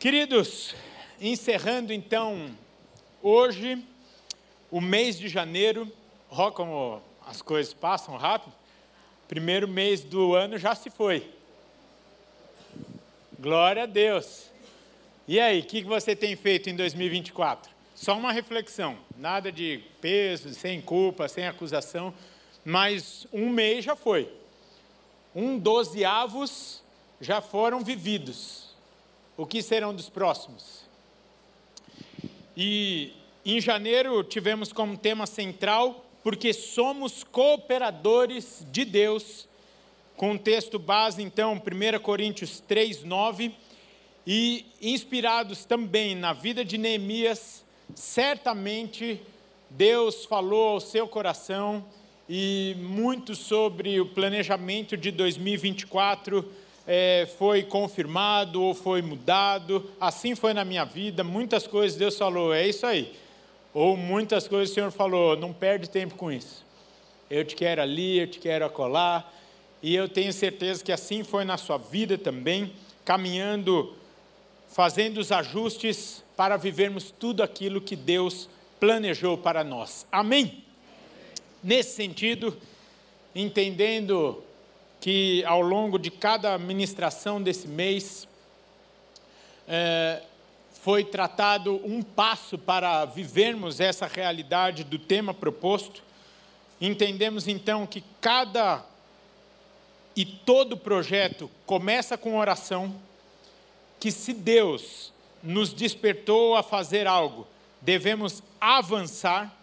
[0.00, 0.74] Queridos,
[1.20, 2.56] encerrando então
[3.22, 3.84] hoje
[4.70, 5.92] o mês de janeiro,
[6.30, 8.50] ó como as coisas passam rápido,
[9.28, 11.30] primeiro mês do ano já se foi.
[13.38, 14.46] Glória a Deus.
[15.28, 17.70] E aí, o que você tem feito em 2024?
[17.94, 22.14] Só uma reflexão, nada de peso, sem culpa, sem acusação,
[22.64, 24.32] mas um mês já foi.
[25.34, 26.82] Um dozeavos
[27.20, 28.69] já foram vividos.
[29.40, 30.82] O que serão dos próximos?
[32.54, 39.48] E em janeiro tivemos como tema central, porque somos cooperadores de Deus,
[40.14, 43.54] com o texto base, então, 1 Coríntios 3, 9,
[44.26, 47.64] e inspirados também na vida de Neemias,
[47.94, 49.22] certamente
[49.70, 51.82] Deus falou ao seu coração
[52.28, 56.46] e muito sobre o planejamento de 2024
[56.92, 59.88] é, foi confirmado ou foi mudado.
[60.00, 63.14] Assim foi na minha vida, muitas coisas Deus falou, é isso aí.
[63.72, 66.66] Ou muitas coisas o Senhor falou, não perde tempo com isso.
[67.30, 69.24] Eu te quero ali, eu te quero acolá.
[69.80, 72.72] E eu tenho certeza que assim foi na sua vida também,
[73.04, 73.94] caminhando,
[74.66, 78.48] fazendo os ajustes para vivermos tudo aquilo que Deus
[78.80, 80.08] planejou para nós.
[80.10, 80.64] Amém?
[81.62, 82.58] Nesse sentido,
[83.32, 84.42] entendendo
[85.00, 88.28] que ao longo de cada ministração desse mês,
[89.66, 90.22] é,
[90.82, 96.02] foi tratado um passo para vivermos essa realidade do tema proposto.
[96.80, 98.84] Entendemos então que cada
[100.16, 102.94] e todo projeto começa com oração,
[103.98, 107.46] que se Deus nos despertou a fazer algo,
[107.80, 109.56] devemos avançar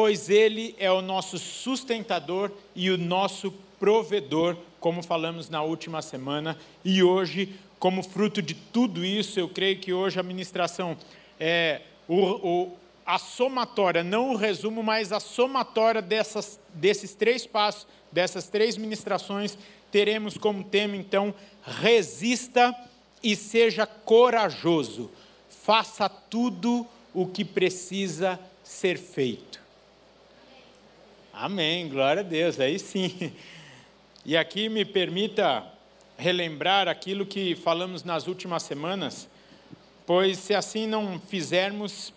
[0.00, 6.58] pois Ele é o nosso sustentador e o nosso provedor, como falamos na última semana,
[6.84, 10.96] e hoje, como fruto de tudo isso, eu creio que hoje a ministração
[11.38, 12.76] é o, o,
[13.06, 19.56] a somatória, não o resumo, mas a somatória dessas, desses três passos, dessas três ministrações,
[19.90, 22.74] teremos como tema, então, resista
[23.22, 25.10] e seja corajoso,
[25.48, 29.60] faça tudo o que precisa ser feito.
[31.32, 33.32] Amém, glória a Deus, aí sim.
[34.24, 35.64] E aqui me permita
[36.16, 39.28] relembrar aquilo que falamos nas últimas semanas,
[40.04, 42.12] pois se assim não fizermos,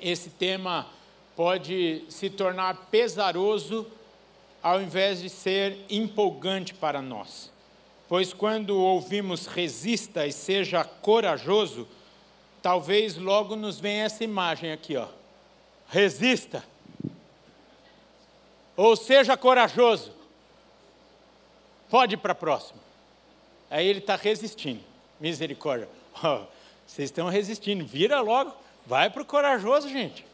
[0.00, 0.86] esse tema
[1.34, 3.86] pode se tornar pesaroso
[4.62, 7.52] ao invés de ser empolgante para nós.
[8.08, 11.86] Pois quando ouvimos resista e seja corajoso,
[12.62, 15.06] talvez logo nos venha essa imagem aqui, ó.
[15.88, 16.64] Resista
[18.78, 20.12] ou seja corajoso.
[21.90, 22.80] Pode ir para a próxima.
[23.70, 24.82] Aí ele está resistindo.
[25.20, 25.88] Misericórdia.
[26.20, 26.40] Oh,
[26.84, 27.86] vocês estão resistindo.
[27.86, 28.52] Vira logo.
[28.84, 30.26] Vai para o corajoso, gente.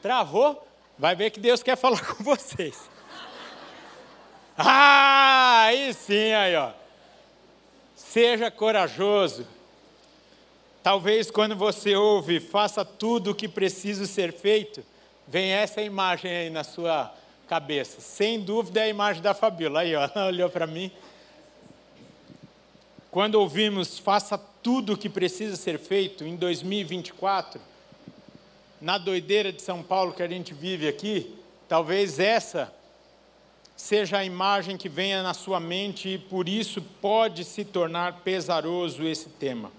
[0.00, 0.64] Travou.
[0.96, 2.88] Vai ver que Deus quer falar com vocês.
[4.56, 6.70] Ah, aí sim, aí ó.
[7.96, 9.44] Seja corajoso.
[10.82, 14.84] Talvez quando você ouve, faça tudo o que precisa ser feito,
[15.26, 17.12] vem essa imagem aí na sua
[17.46, 18.00] cabeça.
[18.00, 19.80] Sem dúvida é a imagem da Fabíola.
[19.80, 20.90] Aí, ó, ela olhou para mim.
[23.10, 27.60] Quando ouvimos faça tudo o que precisa ser feito em 2024,
[28.80, 31.36] na doideira de São Paulo que a gente vive aqui,
[31.68, 32.72] talvez essa
[33.76, 39.04] seja a imagem que venha na sua mente e por isso pode se tornar pesaroso
[39.04, 39.72] esse tema.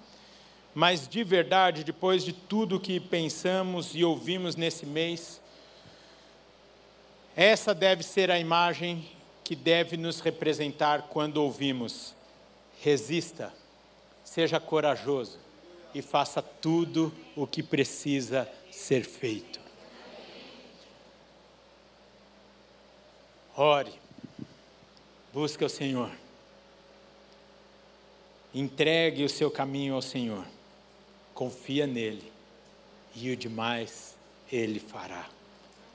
[0.76, 5.40] Mas de verdade, depois de tudo que pensamos e ouvimos nesse mês,
[7.36, 9.10] essa deve ser a imagem
[9.44, 12.14] que deve nos representar quando ouvimos:
[12.82, 13.54] resista,
[14.24, 15.40] seja corajoso
[15.94, 19.60] e faça tudo o que precisa ser feito.
[23.56, 23.94] Ore,
[25.32, 26.12] busque o Senhor,
[28.54, 30.44] entregue o seu caminho ao Senhor,
[31.36, 32.32] confia nele
[33.16, 34.16] e o demais
[34.52, 35.28] ele fará.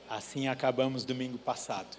[0.09, 1.99] Assim acabamos domingo passado.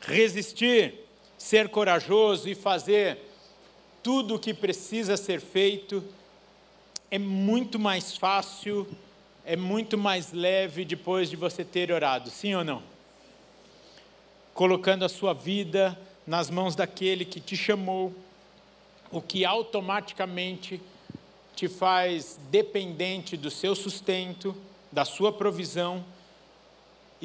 [0.00, 0.94] Resistir,
[1.36, 3.18] ser corajoso e fazer
[4.02, 6.02] tudo o que precisa ser feito
[7.10, 8.88] é muito mais fácil,
[9.44, 12.82] é muito mais leve depois de você ter orado, sim ou não?
[14.54, 18.14] Colocando a sua vida nas mãos daquele que te chamou,
[19.10, 20.80] o que automaticamente
[21.54, 24.56] te faz dependente do seu sustento,
[24.90, 26.02] da sua provisão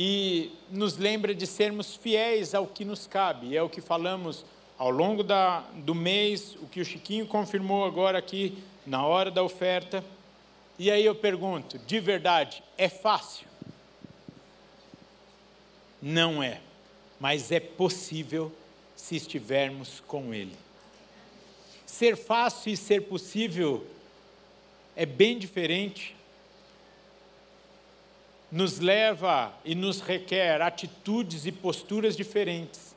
[0.01, 3.57] e nos lembra de sermos fiéis ao que nos cabe.
[3.57, 4.45] É o que falamos
[4.77, 9.43] ao longo da, do mês, o que o Chiquinho confirmou agora aqui na hora da
[9.43, 10.01] oferta.
[10.77, 13.45] E aí eu pergunto, de verdade, é fácil?
[16.01, 16.61] Não é,
[17.19, 18.53] mas é possível
[18.95, 20.55] se estivermos com Ele.
[21.85, 23.85] Ser fácil e ser possível
[24.95, 26.15] é bem diferente.
[28.51, 32.95] Nos leva e nos requer atitudes e posturas diferentes.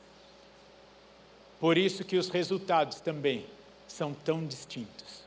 [1.59, 3.45] Por isso que os resultados também
[3.87, 5.23] são tão distintos.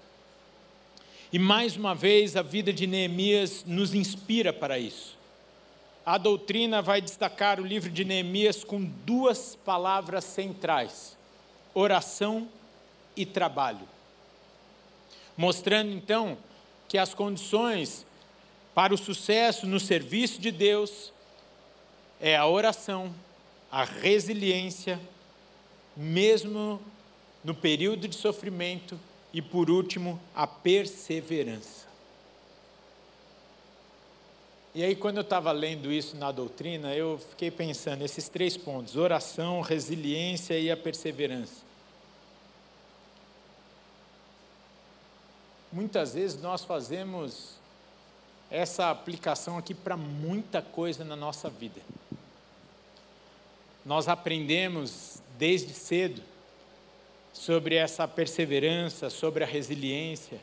[1.33, 5.17] E mais uma vez a vida de Neemias nos inspira para isso.
[6.05, 11.17] A doutrina vai destacar o livro de Neemias com duas palavras centrais:
[11.75, 12.49] oração
[13.17, 13.89] e trabalho.
[15.37, 16.39] Mostrando então
[16.89, 18.07] que as condições
[18.77, 21.11] para o sucesso no serviço de Deus
[22.21, 23.11] é a oração,
[23.73, 25.01] a resiliência,
[25.97, 26.79] mesmo
[27.43, 29.01] no período de sofrimento
[29.33, 31.87] e, por último, a perseverança.
[34.75, 38.95] E aí, quando eu estava lendo isso na doutrina, eu fiquei pensando esses três pontos:
[38.95, 41.65] oração, resiliência e a perseverança.
[45.73, 47.57] Muitas vezes nós fazemos
[48.51, 51.81] essa aplicação aqui para muita coisa na nossa vida.
[53.85, 56.23] Nós aprendemos desde cedo
[57.33, 60.41] sobre essa perseverança, sobre a resiliência.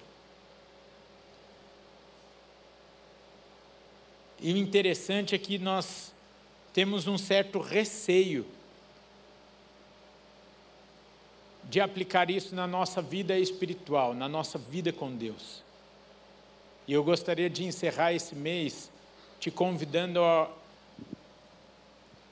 [4.40, 6.14] E o interessante é que nós
[6.74, 8.46] temos um certo receio
[11.64, 15.63] de aplicar isso na nossa vida espiritual, na nossa vida com Deus.
[16.88, 18.92] E eu gostaria de encerrar esse mês
[19.40, 20.50] te convidando a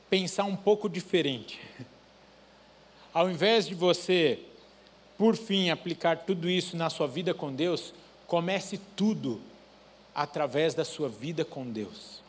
[0.09, 1.59] pensar um pouco diferente.
[3.13, 4.39] Ao invés de você
[5.18, 7.94] por fim, aplicar tudo isso na sua vida com Deus,
[8.25, 9.39] comece tudo
[10.15, 12.21] através da sua vida com Deus.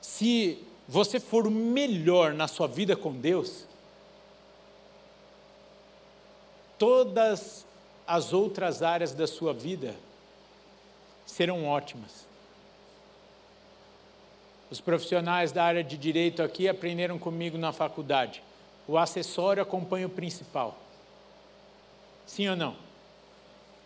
[0.00, 3.64] Se você for o melhor na sua vida com Deus,
[6.78, 7.66] todas
[8.08, 9.94] as outras áreas da sua vida
[11.24, 12.26] serão ótimas.
[14.68, 18.42] Os profissionais da área de direito aqui aprenderam comigo na faculdade
[18.88, 20.76] o acessório acompanha o principal.
[22.26, 22.74] Sim ou não?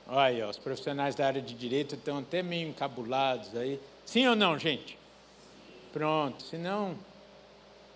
[0.06, 3.80] Olha, os profissionais da área de direito estão até meio encabulados aí.
[4.06, 4.96] Sim ou não, gente?
[5.92, 6.96] Pronto, senão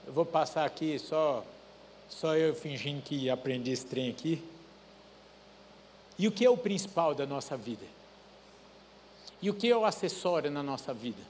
[0.05, 1.45] eu vou passar aqui só,
[2.09, 4.43] só eu fingindo que aprendi esse trem aqui.
[6.19, 7.85] E o que é o principal da nossa vida?
[9.41, 11.23] E o que é o acessório na nossa vida?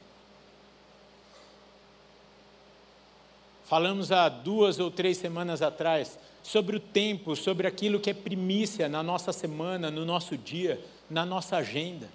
[3.65, 8.88] Falamos há duas ou três semanas atrás sobre o tempo, sobre aquilo que é primícia
[8.88, 10.81] na nossa semana, no nosso dia,
[11.11, 12.09] na nossa agenda.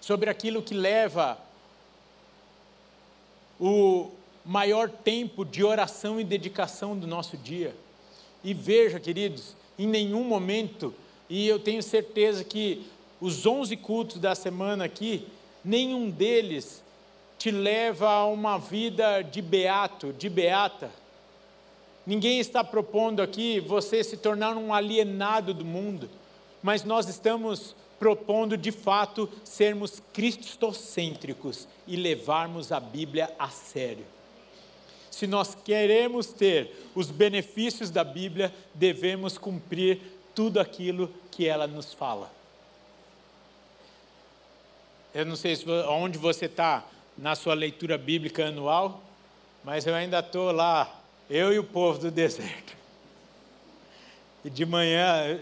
[0.00, 1.38] Sobre aquilo que leva
[3.60, 4.10] o
[4.42, 7.76] maior tempo de oração e dedicação do nosso dia.
[8.42, 10.94] E veja, queridos, em nenhum momento,
[11.28, 12.86] e eu tenho certeza que
[13.20, 15.26] os 11 cultos da semana aqui,
[15.64, 16.82] nenhum deles
[17.38, 20.90] te leva a uma vida de beato, de beata.
[22.06, 26.08] Ninguém está propondo aqui você se tornar um alienado do mundo,
[26.62, 34.04] mas nós estamos propondo de fato sermos cristocêntricos e levarmos a Bíblia a sério.
[35.16, 39.98] Se nós queremos ter os benefícios da Bíblia, devemos cumprir
[40.34, 42.30] tudo aquilo que ela nos fala.
[45.14, 46.84] Eu não sei se, onde você está
[47.16, 49.00] na sua leitura bíblica anual,
[49.64, 52.76] mas eu ainda estou lá, eu e o povo do deserto.
[54.44, 55.40] E de manhã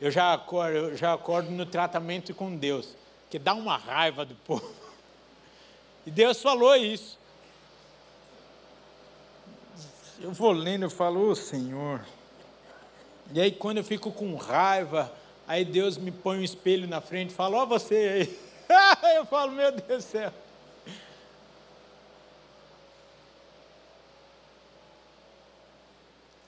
[0.00, 2.94] eu já acordo, eu já acordo no tratamento com Deus,
[3.28, 4.72] que dá uma raiva do povo.
[6.06, 7.25] E Deus falou isso.
[10.18, 12.00] Eu vou lendo, eu falo, ô Senhor.
[13.32, 15.12] E aí quando eu fico com raiva,
[15.46, 18.40] aí Deus me põe um espelho na frente e fala, ó oh, você aí.
[19.16, 20.32] eu falo, meu Deus do céu.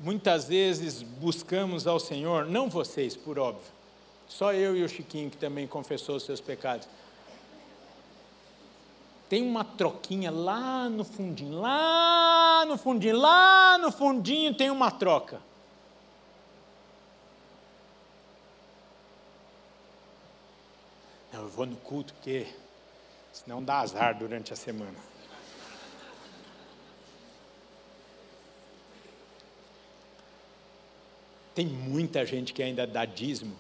[0.01, 3.67] Muitas vezes buscamos ao Senhor, não vocês, por óbvio,
[4.29, 6.89] só eu e o Chiquinho que também confessou os seus pecados.
[9.29, 15.41] Tem uma troquinha lá no fundinho, lá no fundinho, lá no fundinho tem uma troca.
[21.33, 22.47] Não, eu vou no culto porque
[23.33, 24.97] senão dá azar durante a semana.
[31.59, 33.53] tem muita gente que ainda dá dízimo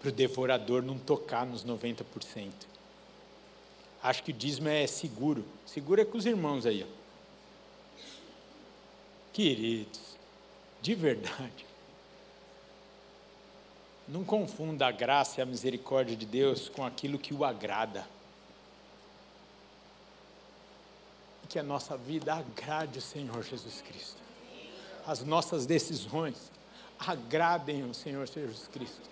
[0.00, 2.50] para o devorador não tocar nos 90%.
[4.02, 5.44] Acho que o dízimo é seguro.
[5.64, 6.84] Seguro é com os irmãos aí.
[6.84, 6.96] Ó.
[9.32, 10.00] Queridos,
[10.80, 11.66] de verdade.
[14.08, 18.06] Não confunda a graça e a misericórdia de Deus com aquilo que o agrada.
[21.48, 24.20] Que a nossa vida agrade o Senhor Jesus Cristo.
[25.06, 26.50] As nossas decisões
[26.98, 29.08] agradem o Senhor Jesus Cristo,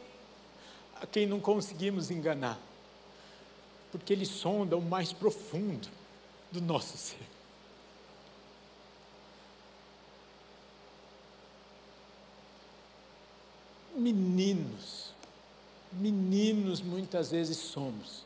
[1.00, 2.58] a quem não conseguimos enganar,
[3.94, 5.88] porque Ele sonda o mais profundo
[6.50, 7.16] do nosso ser.
[13.94, 15.12] Meninos,
[15.92, 18.24] meninos muitas vezes somos,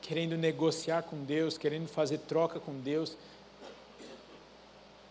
[0.00, 3.10] querendo negociar com Deus, querendo fazer troca com Deus.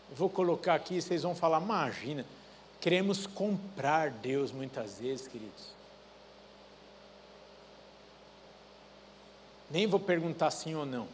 [0.10, 2.25] Eu vou colocar aqui, vocês vão falar, imagina,
[2.86, 5.74] Queremos comprar Deus muitas vezes, queridos.
[9.69, 11.07] Nem vou perguntar sim ou não.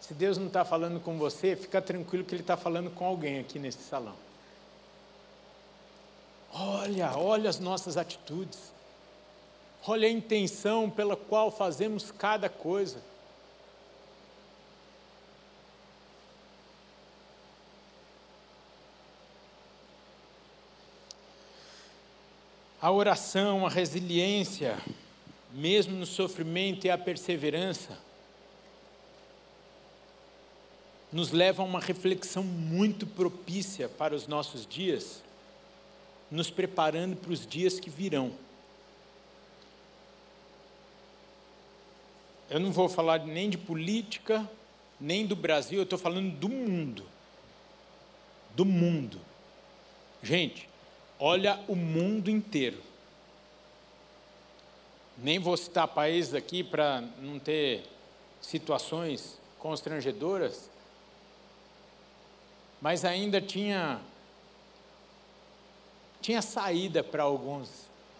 [0.00, 3.38] Se Deus não está falando com você, fica tranquilo que Ele está falando com alguém
[3.38, 4.14] aqui nesse salão.
[6.52, 8.72] Olha, olha as nossas atitudes.
[9.86, 12.98] Olha a intenção pela qual fazemos cada coisa.
[22.84, 24.78] A oração, a resiliência,
[25.54, 27.98] mesmo no sofrimento e a perseverança,
[31.10, 35.22] nos leva a uma reflexão muito propícia para os nossos dias,
[36.30, 38.34] nos preparando para os dias que virão.
[42.50, 44.46] Eu não vou falar nem de política,
[45.00, 47.06] nem do Brasil, eu estou falando do mundo.
[48.54, 49.18] Do mundo.
[50.22, 50.68] Gente,
[51.24, 52.76] olha o mundo inteiro.
[55.16, 57.88] Nem vou citar países aqui para não ter
[58.42, 60.68] situações constrangedoras,
[62.78, 64.02] mas ainda tinha
[66.20, 67.70] tinha saída para alguns.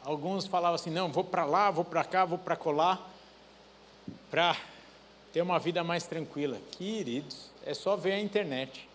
[0.02, 3.10] Alguns falavam assim: "Não, vou para lá, vou para cá, vou para colar
[4.30, 4.56] para
[5.30, 6.58] ter uma vida mais tranquila".
[6.70, 8.88] Queridos, é só ver a internet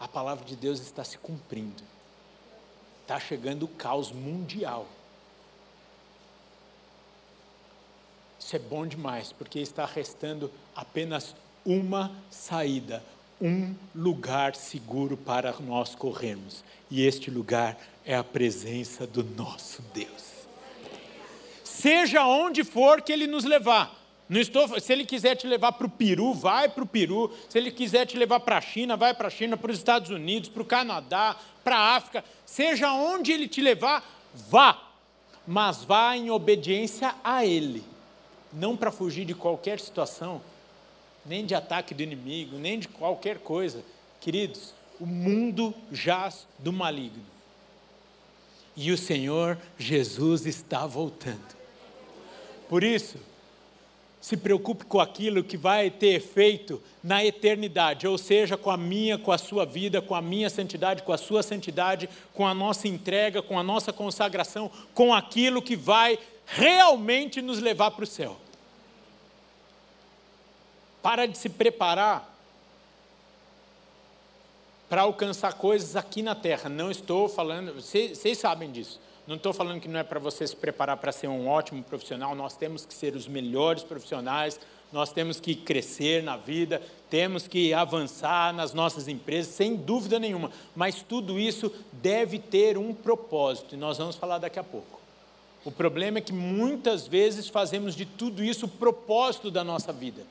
[0.00, 1.82] a palavra de Deus está se cumprindo.
[3.02, 4.88] Está chegando o caos mundial.
[8.38, 13.04] Isso é bom demais, porque está restando apenas uma saída,
[13.38, 16.64] um lugar seguro para nós corrermos.
[16.90, 20.30] E este lugar é a presença do nosso Deus.
[21.62, 23.94] Seja onde for que Ele nos levar,
[24.30, 27.36] não estou, se ele quiser te levar para o Peru, vai para o Peru.
[27.48, 30.08] Se ele quiser te levar para a China, vai para a China, para os Estados
[30.08, 32.24] Unidos, para o Canadá, para a África.
[32.46, 34.08] Seja onde ele te levar,
[34.48, 34.80] vá.
[35.44, 37.82] Mas vá em obediência a ele.
[38.52, 40.40] Não para fugir de qualquer situação,
[41.26, 43.82] nem de ataque do inimigo, nem de qualquer coisa.
[44.20, 47.26] Queridos, o mundo jaz do maligno.
[48.76, 51.58] E o Senhor Jesus está voltando.
[52.68, 53.18] Por isso,
[54.20, 59.16] se preocupe com aquilo que vai ter efeito na eternidade, ou seja, com a minha,
[59.16, 62.86] com a sua vida, com a minha santidade, com a sua santidade, com a nossa
[62.86, 68.36] entrega, com a nossa consagração, com aquilo que vai realmente nos levar para o céu.
[71.02, 72.30] Para de se preparar
[74.90, 76.68] para alcançar coisas aqui na terra.
[76.68, 79.00] Não estou falando, vocês, sabem disso.
[79.30, 82.34] Não estou falando que não é para você se preparar para ser um ótimo profissional,
[82.34, 84.58] nós temos que ser os melhores profissionais,
[84.92, 90.50] nós temos que crescer na vida, temos que avançar nas nossas empresas, sem dúvida nenhuma,
[90.74, 94.98] mas tudo isso deve ter um propósito, e nós vamos falar daqui a pouco.
[95.64, 100.26] O problema é que muitas vezes fazemos de tudo isso o propósito da nossa vida.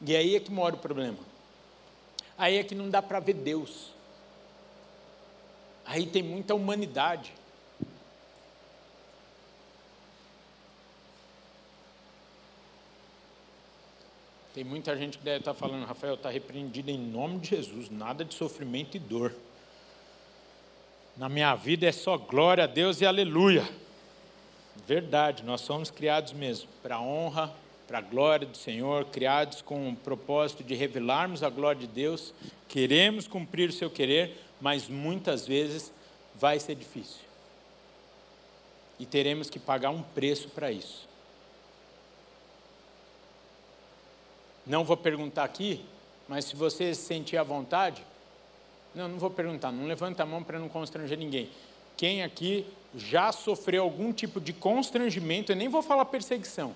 [0.00, 1.18] E aí é que mora o problema.
[2.38, 3.90] Aí é que não dá para ver Deus.
[5.84, 7.34] Aí tem muita humanidade.
[14.56, 18.24] Tem muita gente que deve estar falando, Rafael, está repreendido em nome de Jesus, nada
[18.24, 19.34] de sofrimento e dor.
[21.14, 23.68] Na minha vida é só glória a Deus e aleluia.
[24.86, 27.52] Verdade, nós somos criados mesmo para a honra,
[27.86, 32.32] para a glória do Senhor, criados com o propósito de revelarmos a glória de Deus.
[32.66, 35.92] Queremos cumprir o seu querer, mas muitas vezes
[36.34, 37.20] vai ser difícil.
[38.98, 41.05] E teremos que pagar um preço para isso.
[44.66, 45.84] Não vou perguntar aqui,
[46.28, 48.02] mas se você se sentir à vontade,
[48.94, 51.48] não, não vou perguntar, não levanta a mão para não constranger ninguém.
[51.96, 56.74] Quem aqui já sofreu algum tipo de constrangimento, eu nem vou falar perseguição,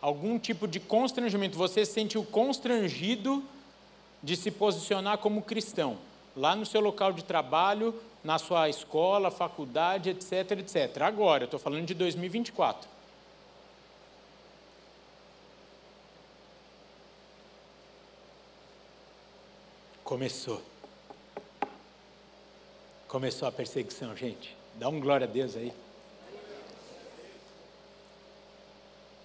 [0.00, 3.42] algum tipo de constrangimento, você se sentiu constrangido
[4.22, 5.96] de se posicionar como cristão,
[6.36, 11.02] lá no seu local de trabalho, na sua escola, faculdade, etc, etc.
[11.02, 12.95] Agora, eu estou falando de 2024.
[20.06, 20.62] Começou.
[23.08, 24.56] Começou a perseguição, gente.
[24.76, 25.72] Dá um glória a Deus aí.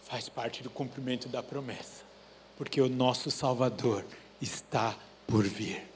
[0.02, 2.04] Faz parte do cumprimento da promessa,
[2.58, 4.04] porque o nosso Salvador
[4.42, 4.98] está
[5.28, 5.88] por vir.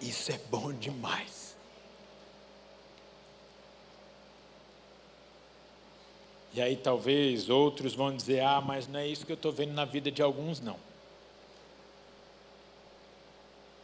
[0.00, 1.56] Isso é bom demais.
[6.54, 9.72] E aí talvez outros vão dizer: ah, mas não é isso que eu estou vendo
[9.72, 10.87] na vida de alguns, não.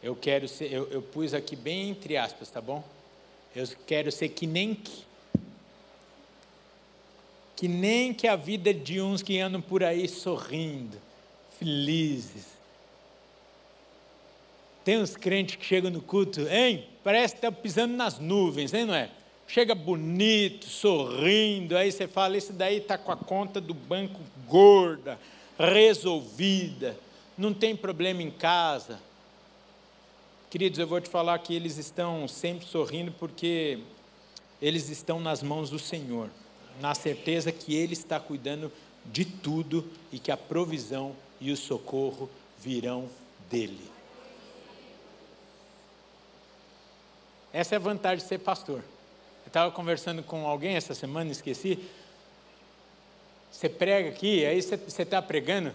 [0.05, 2.83] Eu quero ser, eu, eu pus aqui bem entre aspas, tá bom?
[3.55, 5.03] Eu quero ser que nem que,
[7.55, 10.95] que nem que a vida de uns que andam por aí sorrindo,
[11.57, 12.45] felizes,
[14.83, 16.85] tem uns crentes que chegam no culto, hein?
[17.03, 19.09] Parece que está pisando nas nuvens, hein, não é?
[19.47, 25.19] Chega bonito, sorrindo, aí você fala, esse daí está com a conta do banco gorda,
[25.57, 26.95] resolvida,
[27.35, 28.99] não tem problema em casa.
[30.55, 33.77] Queridos, eu vou te falar que eles estão sempre sorrindo porque
[34.61, 36.29] eles estão nas mãos do Senhor,
[36.79, 38.71] na certeza que Ele está cuidando
[39.05, 43.09] de tudo e que a provisão e o socorro virão
[43.51, 43.81] dele.
[47.51, 48.77] Essa é a vantagem de ser pastor.
[48.77, 51.77] Eu estava conversando com alguém essa semana, esqueci.
[53.51, 55.73] Você prega aqui, aí você está pregando.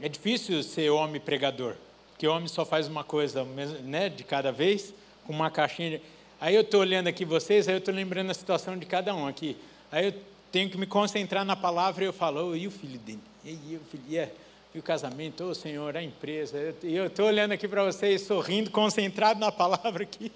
[0.00, 1.76] É difícil ser homem pregador,
[2.20, 3.46] porque homem só faz uma coisa
[3.82, 4.92] né, de cada vez,
[5.26, 6.02] com uma caixinha.
[6.38, 9.26] Aí eu estou olhando aqui vocês, aí eu estou lembrando a situação de cada um
[9.26, 9.56] aqui.
[9.90, 10.14] Aí eu
[10.52, 13.22] tenho que me concentrar na palavra e eu falo, oh, e o filho dele?
[13.42, 14.04] E, o filho?
[14.06, 14.28] E,
[14.74, 15.44] e o casamento?
[15.44, 16.74] Ô oh, Senhor, a empresa.
[16.82, 20.30] E eu estou olhando aqui para vocês, sorrindo, concentrado na palavra aqui.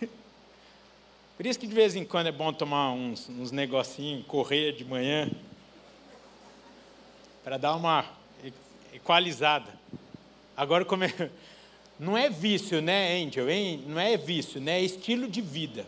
[1.36, 4.86] Por isso que de vez em quando é bom tomar uns, uns negocinhos, correr de
[4.86, 5.30] manhã,
[7.44, 8.06] para dar uma
[8.94, 9.76] equalizada.
[10.56, 11.30] Agora, como é,
[11.98, 13.48] não é vício, né, Angel?
[13.50, 13.84] Hein?
[13.86, 14.78] Não é vício, né?
[14.78, 15.86] É estilo de vida.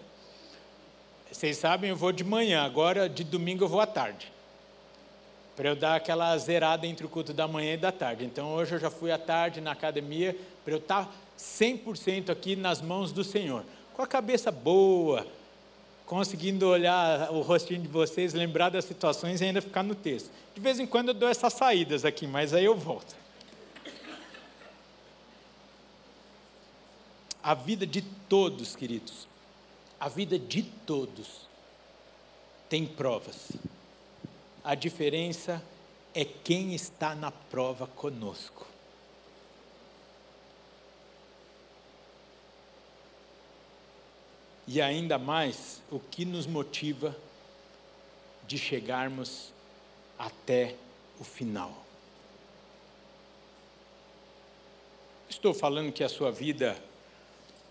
[1.31, 4.33] Vocês sabem, eu vou de manhã, agora de domingo eu vou à tarde.
[5.55, 8.25] Para eu dar aquela zerada entre o culto da manhã e da tarde.
[8.25, 12.81] Então hoje eu já fui à tarde na academia, para eu estar 100% aqui nas
[12.81, 13.65] mãos do Senhor.
[13.95, 15.27] Com a cabeça boa,
[16.07, 20.31] conseguindo olhar o rostinho de vocês, lembrar das situações e ainda ficar no texto.
[20.55, 23.15] De vez em quando eu dou essas saídas aqui, mas aí eu volto.
[27.43, 29.27] A vida de todos, queridos,
[29.99, 31.49] a vida de todos
[32.69, 33.53] tem provas.
[34.63, 35.63] A diferença
[36.15, 38.67] é quem está na prova conosco.
[44.69, 47.17] e ainda mais o que nos motiva
[48.47, 49.51] de chegarmos
[50.19, 50.75] até
[51.19, 51.73] o final.
[55.27, 56.79] Estou falando que a sua vida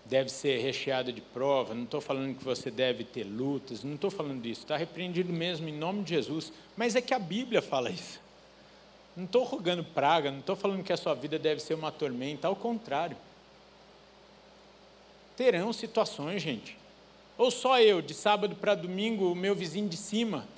[0.08, 4.10] deve ser recheada de prova, não estou falando que você deve ter lutas, não estou
[4.10, 7.90] falando disso, está repreendido mesmo em nome de Jesus, mas é que a Bíblia fala
[7.90, 8.18] isso.
[9.14, 12.48] Não estou rogando praga, não estou falando que a sua vida deve ser uma tormenta,
[12.48, 13.16] ao contrário.
[15.36, 16.78] Terão situações, gente,
[17.36, 20.48] ou só eu, de sábado para domingo, o meu vizinho de cima.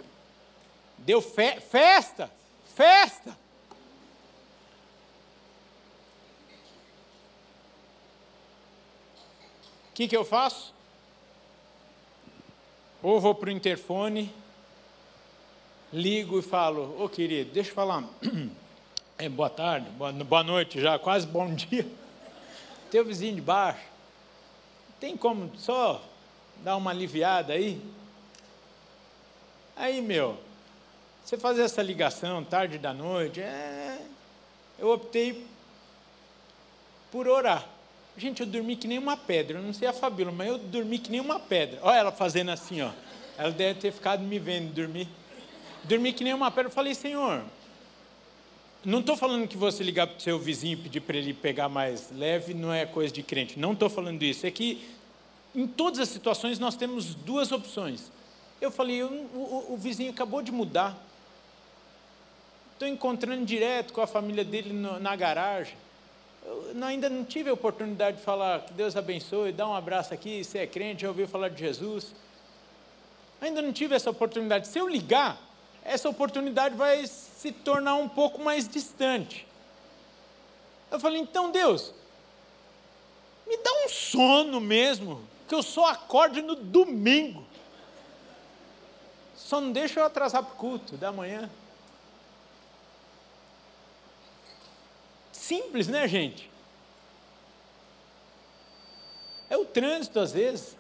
[0.99, 2.31] Deu fe festa,
[2.77, 3.37] festa.
[9.91, 10.73] O que, que eu faço?
[13.03, 14.33] Ou vou para o interfone,
[15.93, 18.05] ligo e falo, ô oh, querido, deixa eu falar.
[19.23, 21.87] É, boa tarde, boa, boa noite já, quase bom dia.
[22.91, 23.85] Teu vizinho de baixo.
[24.99, 26.03] Tem como só
[26.65, 27.83] dar uma aliviada aí.
[29.77, 30.39] Aí, meu,
[31.23, 34.01] você fazer essa ligação tarde da noite, é,
[34.79, 35.47] eu optei
[37.13, 37.69] por orar.
[38.21, 39.59] Gente, eu dormi que nem uma pedra.
[39.59, 41.79] Eu não sei a Fabíola, mas eu dormi que nem uma pedra.
[41.83, 42.91] Olha ela fazendo assim, ó.
[43.39, 45.09] Ela deve ter ficado me vendo dormir.
[45.85, 46.69] Dormi que nem uma pedra.
[46.69, 47.43] Eu falei, Senhor,
[48.85, 51.71] não estou falando que você ligar para o seu vizinho e pedir para ele pegar
[51.71, 53.59] mais leve, não é coisa de crente.
[53.59, 54.47] Não estou falando isso.
[54.47, 54.87] É que
[55.55, 58.13] em todas as situações nós temos duas opções.
[58.61, 60.95] Eu falei, o, o, o vizinho acabou de mudar.
[62.75, 65.75] estou encontrando direto com a família dele no, na garagem.
[66.45, 70.43] Eu ainda não tive a oportunidade de falar que Deus abençoe, dá um abraço aqui,
[70.43, 72.15] você é crente, já ouviu falar de Jesus.
[73.41, 74.69] Ainda não tive essa oportunidade.
[74.69, 75.41] Se eu ligar,
[75.85, 79.47] essa oportunidade vai se tornar um pouco mais distante.
[80.91, 81.95] Eu falei, então Deus,
[83.47, 87.45] me dá um sono mesmo, que eu só acorde no domingo.
[89.35, 91.51] Só não deixa eu atrasar para o culto da manhã.
[95.51, 96.49] Simples, né, gente?
[99.49, 100.77] É o trânsito, às vezes.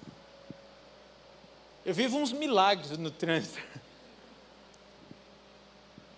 [1.84, 3.60] Eu vivo uns milagres no trânsito.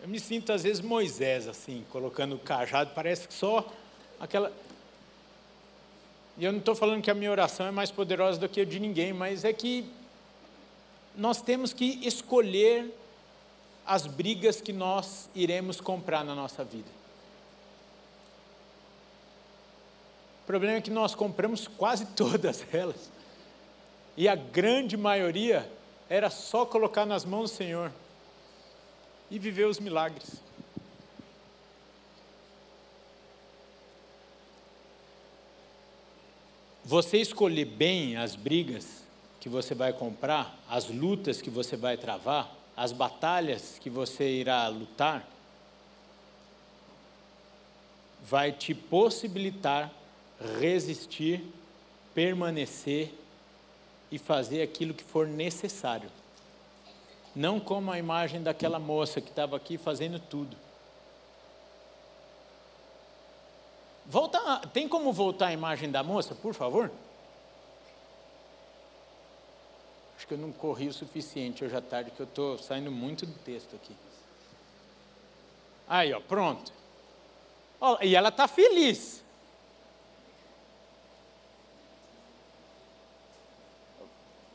[0.03, 3.73] Eu me sinto, às vezes, Moisés, assim, colocando o cajado, parece que só
[4.21, 4.53] aquela.
[6.37, 8.67] E eu não estou falando que a minha oração é mais poderosa do que a
[8.67, 9.91] de ninguém, mas é que
[11.17, 12.95] nós temos que escolher
[13.87, 17.01] as brigas que nós iremos comprar na nossa vida.
[20.43, 23.11] O problema é que nós compramos quase todas elas.
[24.17, 25.71] E a grande maioria
[26.09, 27.93] era só colocar nas mãos do Senhor
[29.31, 30.43] e viver os milagres.
[36.85, 39.05] Você escolher bem as brigas
[39.41, 44.69] que você vai comprar, as lutas que você vai travar, as batalhas que você irá
[44.69, 45.27] lutar,
[48.23, 49.91] vai te possibilitar
[50.59, 51.45] resistir,
[52.15, 53.13] permanecer
[54.11, 56.11] e fazer aquilo que for necessário.
[57.35, 60.57] Não como a imagem daquela moça que estava aqui fazendo tudo.
[64.05, 66.91] Volta, tem como voltar a imagem da moça, por favor?
[70.17, 73.25] Acho que eu não corri o suficiente hoje à tarde, que eu estou saindo muito
[73.25, 73.97] do texto aqui.
[75.89, 76.73] Aí, ó, pronto.
[77.81, 79.23] Ó, e ela está feliz.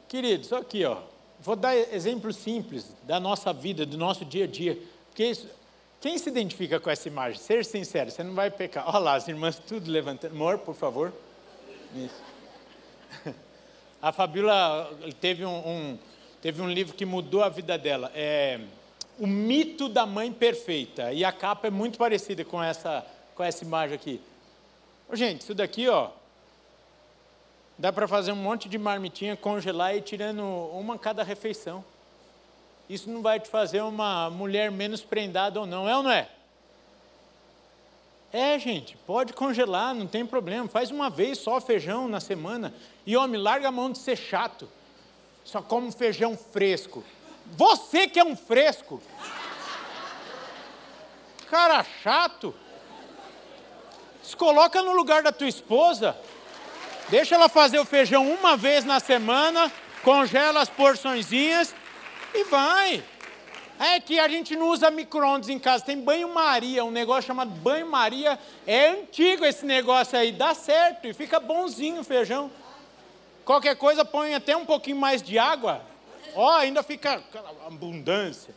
[0.08, 1.00] Queridos, aqui, ó.
[1.40, 4.78] Vou dar exemplos simples da nossa vida, do nosso dia a dia.
[5.10, 5.48] Porque isso,
[6.00, 7.40] quem se identifica com essa imagem?
[7.40, 8.88] Ser sincero, você não vai pecar.
[8.88, 10.34] Olha lá, as irmãs tudo levantando.
[10.34, 11.14] Amor, por favor.
[11.96, 12.22] Isso.
[14.02, 16.00] A Fabíola teve um, um,
[16.42, 18.12] teve um livro que mudou a vida dela.
[18.14, 18.60] É
[19.18, 21.12] O Mito da Mãe Perfeita.
[21.12, 23.04] E a capa é muito parecida com essa,
[23.36, 24.22] com essa imagem aqui.
[25.14, 26.12] Gente, isso daqui, ó,
[27.78, 31.86] Dá para fazer um monte de marmitinha, congelar e ir tirando uma cada refeição.
[32.90, 36.30] Isso não vai te fazer uma mulher menos prendada ou não, é ou não é?
[38.32, 40.68] É, gente, pode congelar, não tem problema.
[40.68, 42.74] Faz uma vez só feijão na semana.
[43.06, 44.68] E homem, larga a mão de ser chato.
[45.44, 47.04] Só come feijão fresco.
[47.46, 49.02] Você que é um fresco.
[51.50, 52.54] Cara chato.
[54.22, 56.18] Se coloca no lugar da tua esposa.
[57.10, 59.72] Deixa ela fazer o feijão uma vez na semana,
[60.04, 61.74] congela as porçõezinhas
[62.34, 63.02] e vai.
[63.80, 68.38] É que a gente não usa micro-ondas em casa, tem banho-maria, um negócio chamado banho-maria.
[68.66, 72.52] É antigo esse negócio aí, dá certo e fica bonzinho o feijão.
[73.46, 75.82] Qualquer coisa põe até um pouquinho mais de água,
[76.36, 77.24] ó, ainda fica
[77.66, 78.54] abundância.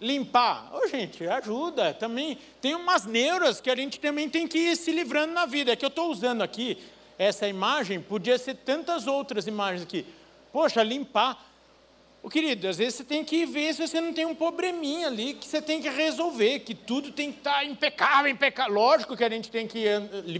[0.00, 2.38] Limpar, ô oh, gente, ajuda também.
[2.60, 5.72] Tem umas neuras que a gente também tem que ir se livrando na vida.
[5.72, 6.78] É que eu estou usando aqui
[7.18, 10.06] essa imagem, podia ser tantas outras imagens aqui.
[10.52, 11.44] Poxa, limpar.
[12.22, 15.34] O querido, às vezes você tem que ver se você não tem um probleminha ali
[15.34, 18.74] que você tem que resolver, que tudo tem que estar impecável, impecável.
[18.74, 19.84] Lógico que a gente tem que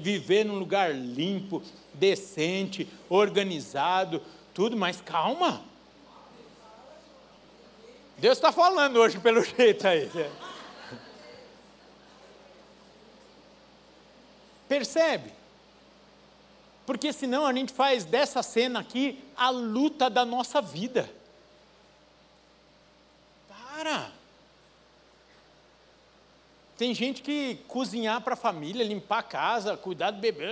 [0.01, 1.63] viver num lugar limpo,
[1.95, 4.21] decente, organizado,
[4.53, 5.63] tudo, mas calma.
[8.19, 10.11] Deus está falando hoje pelo jeito aí.
[14.69, 15.36] Percebe?
[16.87, 21.11] Porque senão a gente faz dessa cena aqui a luta da nossa vida.
[23.49, 24.13] Para!
[26.79, 30.47] Tem gente que cozinhar para a família, limpar a casa, cuidar do bebê.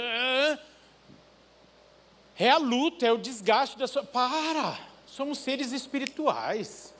[2.36, 4.02] É a luta, é o desgaste da sua.
[4.02, 4.78] Para!
[5.06, 6.92] Somos seres espirituais.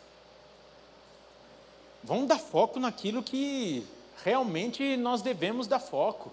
[2.04, 3.84] Vamos dar foco naquilo que
[4.22, 6.30] realmente nós devemos dar foco.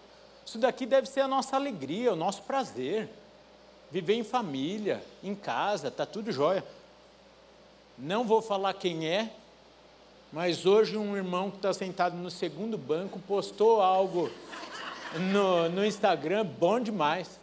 [0.51, 3.07] Isso daqui deve ser a nossa alegria, o nosso prazer.
[3.89, 6.61] Viver em família, em casa, está tudo jóia.
[7.97, 9.31] Não vou falar quem é,
[10.29, 14.29] mas hoje um irmão que está sentado no segundo banco postou algo
[15.31, 17.39] no, no Instagram bom demais.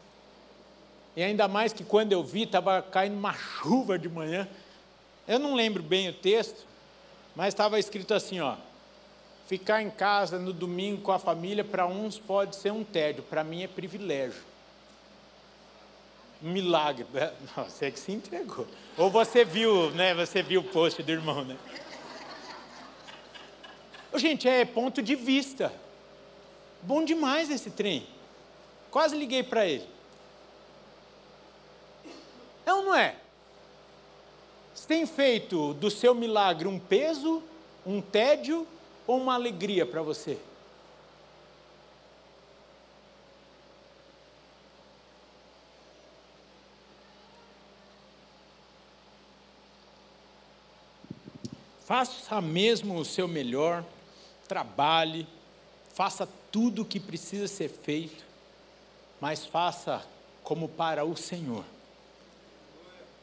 [1.16, 4.46] E ainda mais que quando eu vi, estava caindo uma chuva de manhã.
[5.26, 6.66] Eu não lembro bem o texto,
[7.34, 8.56] mas estava escrito assim, ó.
[9.48, 13.42] Ficar em casa no domingo com a família, para uns pode ser um tédio, para
[13.42, 14.42] mim é privilégio.
[16.40, 17.06] Milagre.
[17.56, 18.66] Você que se entregou.
[18.96, 20.14] Ou você viu, né?
[20.14, 21.56] Você viu o post do irmão, né?
[24.14, 25.72] Gente, é ponto de vista.
[26.82, 28.06] Bom demais esse trem.
[28.90, 29.88] Quase liguei para ele.
[32.64, 33.16] É ou não é?
[34.74, 37.42] Você tem feito do seu milagre um peso,
[37.84, 38.66] um tédio
[39.08, 40.38] ou uma alegria para você?
[51.86, 53.82] Faça mesmo o seu melhor,
[54.46, 55.26] trabalhe,
[55.94, 58.22] faça tudo o que precisa ser feito,
[59.18, 60.06] mas faça
[60.44, 61.64] como para o Senhor.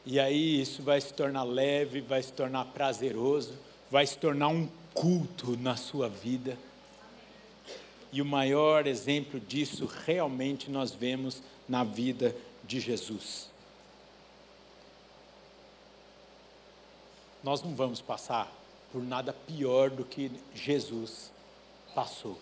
[0.04, 3.54] E aí isso vai se tornar leve, vai se tornar prazeroso,
[3.88, 6.58] vai se tornar um culto na sua vida.
[8.10, 13.50] E o maior exemplo disso realmente nós vemos na vida de Jesus.
[17.44, 18.50] Nós não vamos passar
[18.90, 21.30] por nada pior do que Jesus
[21.94, 22.38] passou.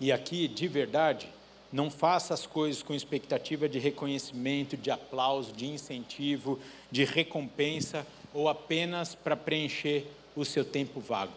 [0.00, 1.28] E aqui, de verdade,
[1.72, 6.58] não faça as coisas com expectativa de reconhecimento, de aplauso, de incentivo,
[6.90, 11.32] de recompensa ou apenas para preencher o seu tempo vago.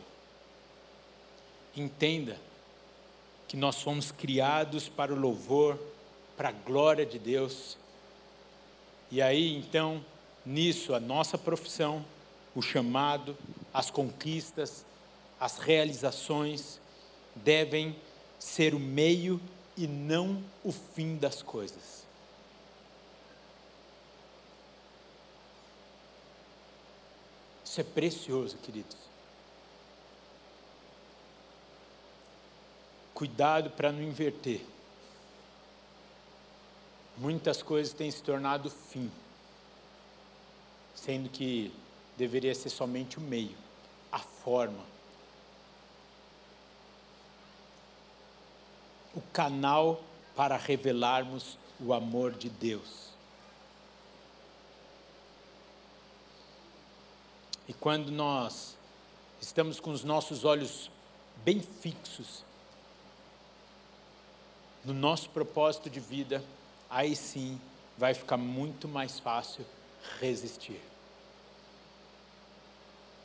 [1.75, 2.39] Entenda
[3.47, 5.77] que nós fomos criados para o louvor,
[6.37, 7.77] para a glória de Deus.
[9.11, 10.03] E aí, então,
[10.45, 12.05] nisso, a nossa profissão,
[12.55, 13.37] o chamado,
[13.73, 14.85] as conquistas,
[15.39, 16.79] as realizações
[17.35, 17.95] devem
[18.39, 19.39] ser o meio
[19.75, 22.04] e não o fim das coisas.
[27.75, 28.95] Isso é precioso, queridos.
[33.13, 34.65] Cuidado para não inverter.
[37.17, 39.11] Muitas coisas têm se tornado fim,
[40.95, 41.69] sendo que
[42.15, 43.57] deveria ser somente o meio,
[44.09, 44.85] a forma
[49.13, 50.01] o canal
[50.33, 53.14] para revelarmos o amor de Deus.
[57.67, 58.75] E quando nós
[59.41, 60.89] estamos com os nossos olhos
[61.43, 62.43] bem fixos
[64.83, 66.43] no nosso propósito de vida,
[66.89, 67.59] aí sim
[67.97, 69.65] vai ficar muito mais fácil
[70.19, 70.79] resistir,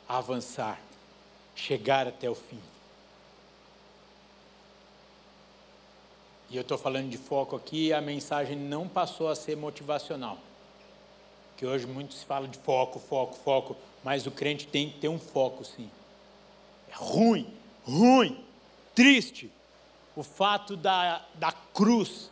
[0.07, 0.79] avançar,
[1.55, 2.59] chegar até o fim.
[6.49, 10.37] E eu estou falando de foco aqui, a mensagem não passou a ser motivacional.
[11.55, 15.07] Que hoje muito se fala de foco, foco, foco, mas o crente tem que ter
[15.07, 15.89] um foco, sim.
[16.89, 17.47] É ruim,
[17.83, 18.43] ruim,
[18.93, 19.51] triste
[20.15, 22.29] o fato da, da cruz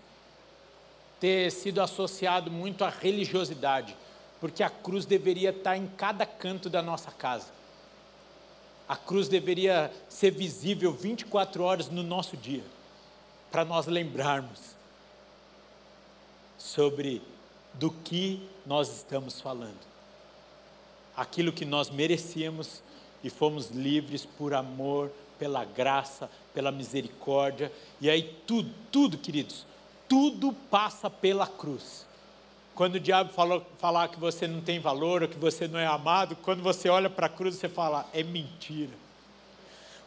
[1.19, 3.95] ter sido associado muito à religiosidade,
[4.39, 7.51] porque a cruz deveria estar em cada canto da nossa casa.
[8.87, 12.63] A cruz deveria ser visível 24 horas no nosso dia
[13.51, 14.75] para nós lembrarmos
[16.57, 17.21] sobre
[17.73, 19.88] do que nós estamos falando.
[21.19, 22.81] Aquilo que nós merecíamos
[23.23, 27.71] e fomos livres por amor, pela graça, pela misericórdia.
[27.99, 29.65] E aí tudo, tudo, queridos,
[30.07, 32.07] tudo passa pela cruz.
[32.73, 35.85] Quando o diabo falou, falar que você não tem valor ou que você não é
[35.85, 38.93] amado, quando você olha para a cruz, você fala: é mentira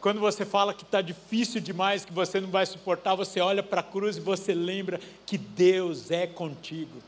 [0.02, 3.80] quando você fala que está difícil demais, que você não vai suportar, você olha para
[3.80, 7.00] a cruz e você lembra que Deus é contigo.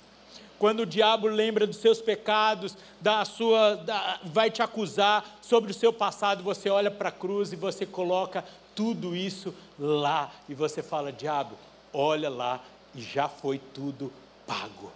[0.65, 5.75] Quando o diabo lembra dos seus pecados, da sua, da, vai te acusar sobre o
[5.75, 8.43] seu passado, você olha para a cruz e você coloca
[8.75, 11.55] tudo isso lá e você fala: diabo,
[11.93, 14.11] olha lá e já foi tudo
[14.47, 14.91] pago.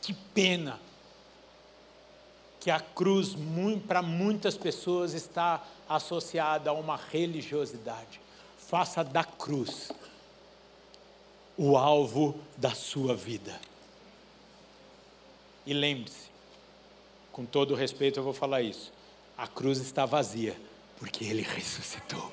[0.00, 0.80] Que pena
[2.58, 3.36] que a cruz,
[3.86, 8.18] para muitas pessoas, está associada a uma religiosidade.
[8.56, 9.90] Faça da cruz
[11.58, 13.60] o alvo da sua vida.
[15.66, 16.28] E lembre-se,
[17.32, 18.92] com todo respeito eu vou falar isso:
[19.36, 20.56] a cruz está vazia,
[20.96, 22.32] porque ele ressuscitou.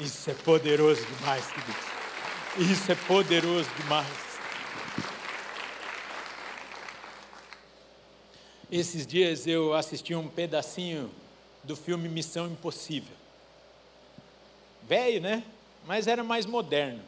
[0.00, 2.72] Isso é poderoso demais, queridos.
[2.72, 4.24] Isso é poderoso demais.
[8.72, 11.10] Esses dias eu assisti um pedacinho
[11.62, 13.14] do filme Missão Impossível.
[14.82, 15.44] Velho, né?
[15.86, 17.02] Mas era mais moderno.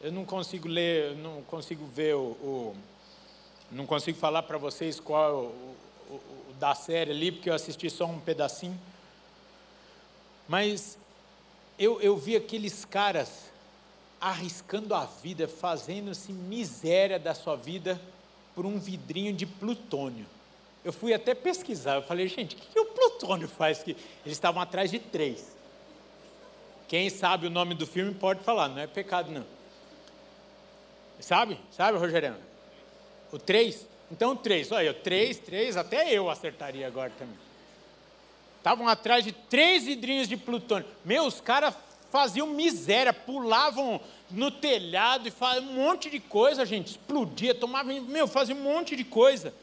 [0.00, 2.76] Eu não consigo ler, não consigo ver o, o
[3.70, 5.76] não consigo falar para vocês qual o,
[6.10, 6.14] o,
[6.50, 8.78] o da série ali, porque eu assisti só um pedacinho.
[10.48, 10.98] Mas
[11.78, 13.50] eu, eu vi aqueles caras
[14.20, 18.00] arriscando a vida, fazendo-se miséria da sua vida
[18.54, 20.26] por um vidrinho de plutônio.
[20.84, 23.82] Eu fui até pesquisar, eu falei, gente, o que, que o plutônio faz?
[23.82, 23.92] Que
[24.24, 25.56] Eles estavam atrás de três.
[26.92, 29.46] Quem sabe o nome do filme pode falar, não é pecado não.
[31.18, 31.58] Sabe?
[31.70, 32.36] Sabe, Rogério?
[33.32, 33.86] O três?
[34.10, 37.38] Então o três, olha, o três, três, até eu acertaria agora também.
[38.58, 40.86] Estavam atrás de três vidrinhos de plutônio.
[41.02, 41.74] Meu, os caras
[42.10, 43.98] faziam miséria, pulavam
[44.30, 46.88] no telhado e faziam um monte de coisa, gente.
[46.88, 49.54] Explodia, tomavam, meu, fazia um monte de coisa.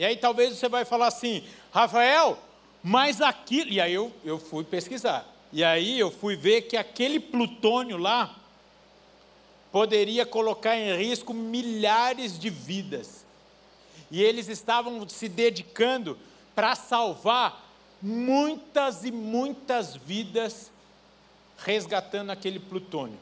[0.00, 2.36] E aí talvez você vai falar assim, Rafael,
[2.82, 3.70] mas aquilo.
[3.70, 5.31] E aí eu, eu fui pesquisar.
[5.52, 8.34] E aí eu fui ver que aquele plutônio lá
[9.70, 13.24] poderia colocar em risco milhares de vidas.
[14.10, 16.18] E eles estavam se dedicando
[16.54, 17.64] para salvar
[18.00, 20.70] muitas e muitas vidas
[21.58, 23.18] resgatando aquele plutônio.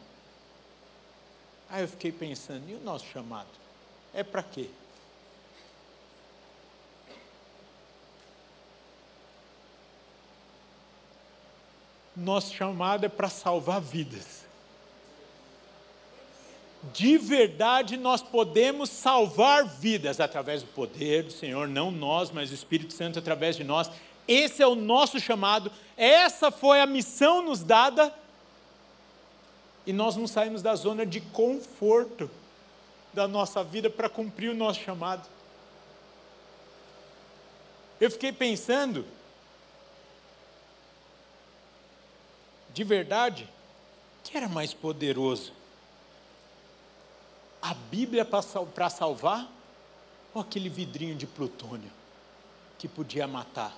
[1.69, 3.49] Aí eu fiquei pensando, e o nosso chamado?
[4.13, 4.69] É para quê?
[12.21, 14.45] Nosso chamado é para salvar vidas.
[16.93, 22.55] De verdade, nós podemos salvar vidas através do poder do Senhor, não nós, mas o
[22.55, 23.91] Espírito Santo através de nós.
[24.29, 28.15] Esse é o nosso chamado, essa foi a missão nos dada,
[29.87, 32.31] e nós não saímos da zona de conforto
[33.15, 35.27] da nossa vida para cumprir o nosso chamado.
[37.99, 39.07] Eu fiquei pensando,
[42.81, 43.47] de verdade,
[44.25, 45.53] que era mais poderoso?
[47.61, 49.53] A Bíblia para salvar
[50.33, 51.91] ou aquele vidrinho de plutônio
[52.79, 53.77] que podia matar?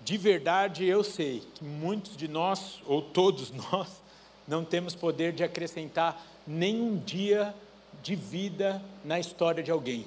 [0.00, 4.02] De verdade, eu sei que muitos de nós, ou todos nós,
[4.44, 7.54] não temos poder de acrescentar nenhum dia
[8.02, 10.04] de vida na história de alguém.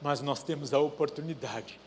[0.00, 1.80] Mas nós temos a oportunidade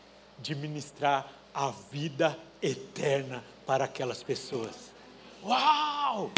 [0.44, 4.92] de ministrar a vida eterna para aquelas pessoas.
[5.42, 6.30] Uau!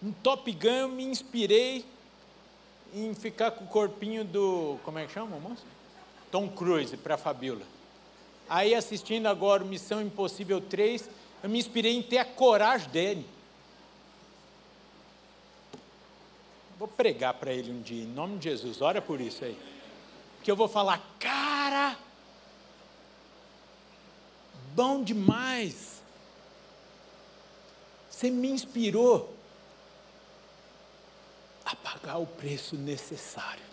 [0.00, 1.86] No Top Gun eu me inspirei
[2.94, 4.78] em ficar com o corpinho do.
[4.84, 5.64] Como é que chama, moço?
[6.30, 7.64] Tom Cruise para a Fabiola.
[8.46, 11.08] Aí assistindo agora Missão Impossível 3,
[11.42, 13.26] eu me inspirei em ter a coragem dele.
[16.78, 19.58] Vou pregar para ele um dia, em nome de Jesus, ora por isso aí.
[20.42, 21.96] Que eu vou falar, cara,
[24.74, 26.02] bom demais.
[28.10, 29.34] Você me inspirou
[31.64, 33.64] a pagar o preço necessário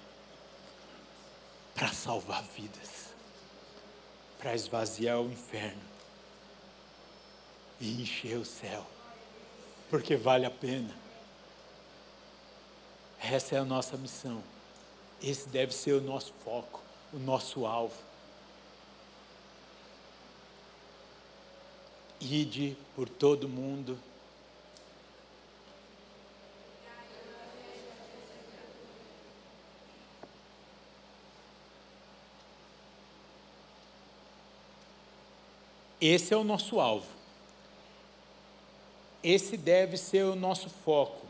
[1.74, 3.14] para salvar vidas,
[4.38, 5.82] para esvaziar o inferno
[7.80, 8.86] e encher o céu,
[9.90, 10.94] porque vale a pena.
[13.20, 14.44] Essa é a nossa missão.
[15.26, 17.96] Esse deve ser o nosso foco, o nosso alvo.
[22.22, 23.98] Ide por todo mundo
[36.08, 37.08] Esse é o nosso alvo.
[39.24, 41.26] Esse deve ser o nosso foco,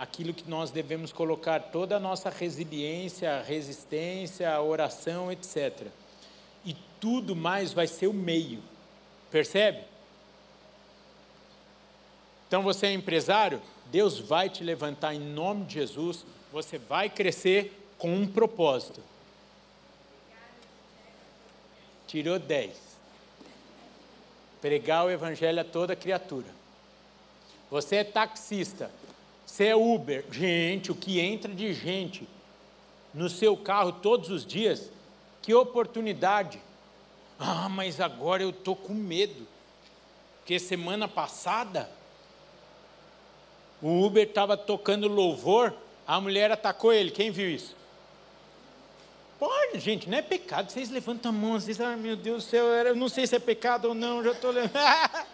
[0.00, 5.88] aquilo que nós devemos colocar toda a nossa resiliência, resistência, oração, etc.
[6.64, 8.62] E tudo mais vai ser o meio.
[9.30, 9.84] Percebe?
[12.48, 13.60] Então você é empresário,
[13.92, 19.02] Deus vai te levantar em nome de Jesus, você vai crescer com um propósito.
[22.06, 22.90] Tirou 10
[24.62, 26.48] pregar o evangelho a toda criatura.
[27.70, 28.90] Você é taxista,
[29.50, 32.28] você é Uber, gente, o que entra de gente
[33.12, 34.92] no seu carro todos os dias,
[35.42, 36.62] que oportunidade.
[37.36, 39.44] Ah, mas agora eu estou com medo,
[40.38, 41.90] porque semana passada
[43.82, 45.74] o Uber estava tocando louvor,
[46.06, 47.74] a mulher atacou ele, quem viu isso?
[49.36, 50.70] Pode, gente, não é pecado.
[50.70, 53.40] Vocês levantam a mão, vocês, ah, meu Deus do céu, eu não sei se é
[53.40, 54.70] pecado ou não, já estou lendo.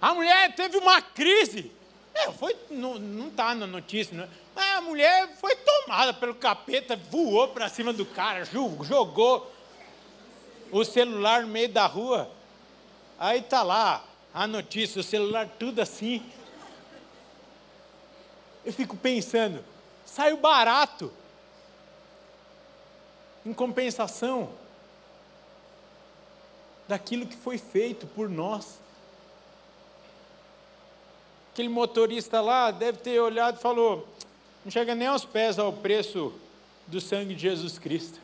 [0.00, 1.72] a mulher teve uma crise.
[2.14, 4.28] É, foi, não está na notícia, não.
[4.54, 9.52] Mas a mulher foi tomada pelo capeta, voou para cima do cara, jogou
[10.70, 12.30] o celular no meio da rua.
[13.18, 16.24] Aí está lá a notícia, o celular tudo assim.
[18.64, 19.64] Eu fico pensando,
[20.06, 21.12] saiu barato.
[23.44, 24.50] Em compensação
[26.88, 28.78] daquilo que foi feito por nós.
[31.54, 34.08] Aquele motorista lá deve ter olhado e falou:
[34.64, 36.32] não chega nem aos pés ao preço
[36.88, 38.18] do sangue de Jesus Cristo.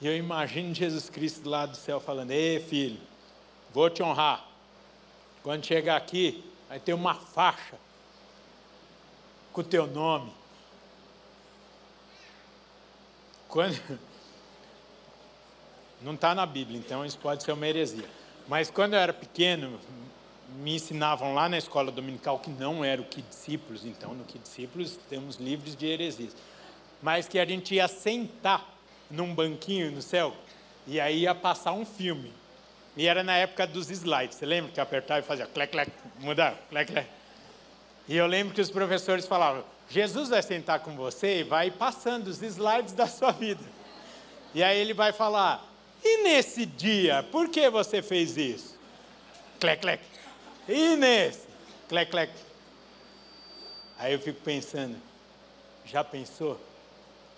[0.00, 2.98] E eu imagino Jesus Cristo lá do céu falando: Ei, filho,
[3.74, 4.42] vou te honrar.
[5.42, 7.76] Quando chegar aqui, vai ter uma faixa
[9.52, 10.32] com o teu nome.
[13.48, 13.78] Quando...
[16.00, 18.08] Não está na Bíblia, então isso pode ser uma heresia.
[18.48, 19.78] Mas quando eu era pequeno,
[20.56, 24.38] me ensinavam lá na escola dominical que não era o que discípulos, então no que
[24.38, 26.34] discípulos temos livros de heresias.
[27.02, 28.66] Mas que a gente ia sentar
[29.10, 30.34] num banquinho no céu
[30.86, 32.32] e aí ia passar um filme.
[32.96, 34.36] E era na época dos slides.
[34.36, 35.90] Você lembra que apertava e fazia clec, clec,
[36.20, 37.08] mudar, clec, clec.
[38.08, 42.26] E eu lembro que os professores falavam: Jesus vai sentar com você e vai passando
[42.26, 43.64] os slides da sua vida.
[44.54, 45.64] E aí ele vai falar:
[46.04, 48.78] e nesse dia, por que você fez isso?
[49.60, 50.11] Clec, clec.
[50.96, 51.46] Nesse?
[51.88, 52.32] Clec, clec.
[53.98, 54.96] Aí eu fico pensando:
[55.84, 56.58] já pensou?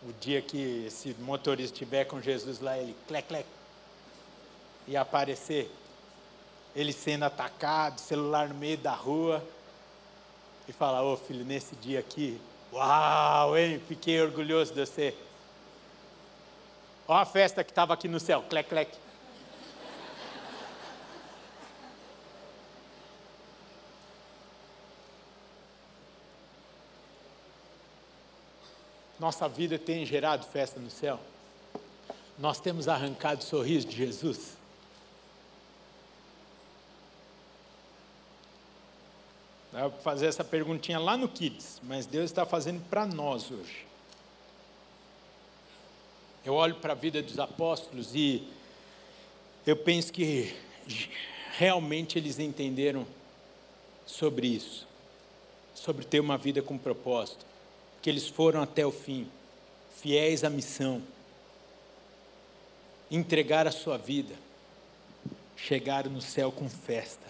[0.07, 3.47] O dia que esse motorista estiver com Jesus lá, ele clec, clec.
[4.87, 5.70] E aparecer.
[6.76, 9.43] Ele sendo atacado, celular no meio da rua
[10.68, 12.41] e falar: Ô oh, filho, nesse dia aqui,
[12.72, 13.80] uau, hein?
[13.89, 15.14] Fiquei orgulhoso de você.
[17.07, 19.04] Olha a festa que estava aqui no céu, clec, clec.
[29.25, 31.18] Nossa vida tem gerado festa no céu.
[32.39, 34.59] Nós temos arrancado o sorriso de Jesus.
[39.72, 43.87] Dá para fazer essa perguntinha lá no Kids, mas Deus está fazendo para nós hoje.
[46.45, 48.47] Eu olho para a vida dos apóstolos e
[49.66, 50.55] eu penso que
[51.53, 53.07] realmente eles entenderam
[54.05, 54.87] sobre isso,
[55.75, 57.54] sobre ter uma vida com propósito,
[58.05, 59.27] que eles foram até o fim,
[59.97, 61.03] fiéis à missão,
[63.11, 64.35] entregaram a sua vida,
[65.57, 67.27] chegaram no céu com festa,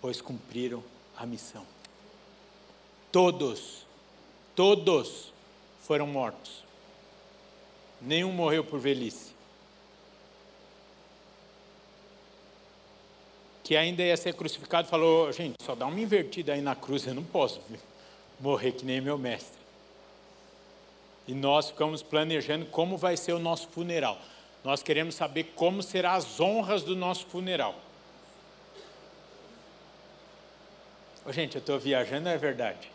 [0.00, 0.82] pois cumpriram
[1.16, 1.64] a missão.
[3.12, 3.86] Todos,
[4.56, 5.32] todos
[5.82, 6.64] foram mortos.
[8.02, 9.30] Nenhum morreu por velhice.
[13.62, 17.14] Que ainda ia ser crucificado, falou: gente, só dá uma invertida aí na cruz, eu
[17.14, 17.60] não posso
[18.40, 19.57] morrer que nem meu mestre.
[21.28, 24.18] E nós ficamos planejando como vai ser o nosso funeral.
[24.64, 27.74] Nós queremos saber como serão as honras do nosso funeral.
[31.26, 32.90] Oh, gente, eu estou viajando, é verdade.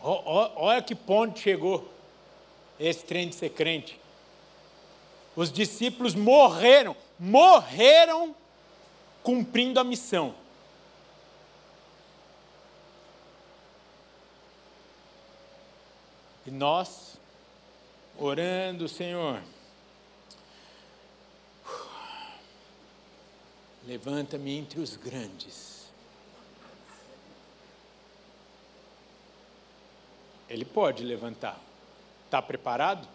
[0.00, 1.92] Olha que ponto chegou
[2.78, 4.00] esse trem de ser crente.
[5.34, 8.36] Os discípulos morreram, morreram
[9.22, 10.40] cumprindo a missão.
[16.52, 17.18] Nós,
[18.18, 19.42] orando, Senhor,
[23.86, 25.72] levanta-me entre os grandes
[30.52, 31.58] Ele pode levantar.
[32.26, 33.08] Está preparado?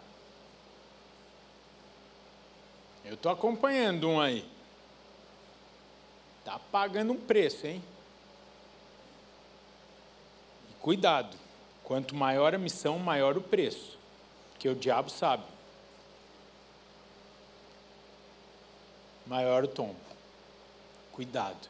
[3.04, 4.44] Eu estou acompanhando um aí.
[6.40, 7.80] Está pagando um preço, hein?
[10.80, 11.36] Cuidado.
[11.88, 13.96] Quanto maior a missão, maior o preço.
[14.58, 15.42] Que o diabo sabe.
[19.26, 19.96] Maior o tombo.
[21.12, 21.66] Cuidado.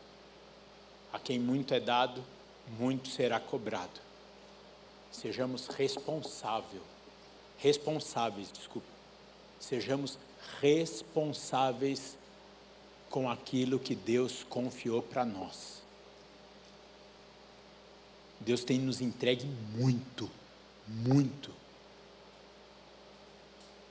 [1.13, 2.21] A quem muito é dado,
[2.81, 4.01] muito será cobrado.
[5.13, 6.83] Sejamos responsável,
[7.57, 8.89] responsáveis, desculpa.
[9.61, 10.19] Sejamos
[10.61, 12.19] responsáveis
[13.09, 15.81] com aquilo que Deus confiou para nós.
[18.41, 20.31] Deus tem nos entregue muito,
[20.87, 21.51] muito.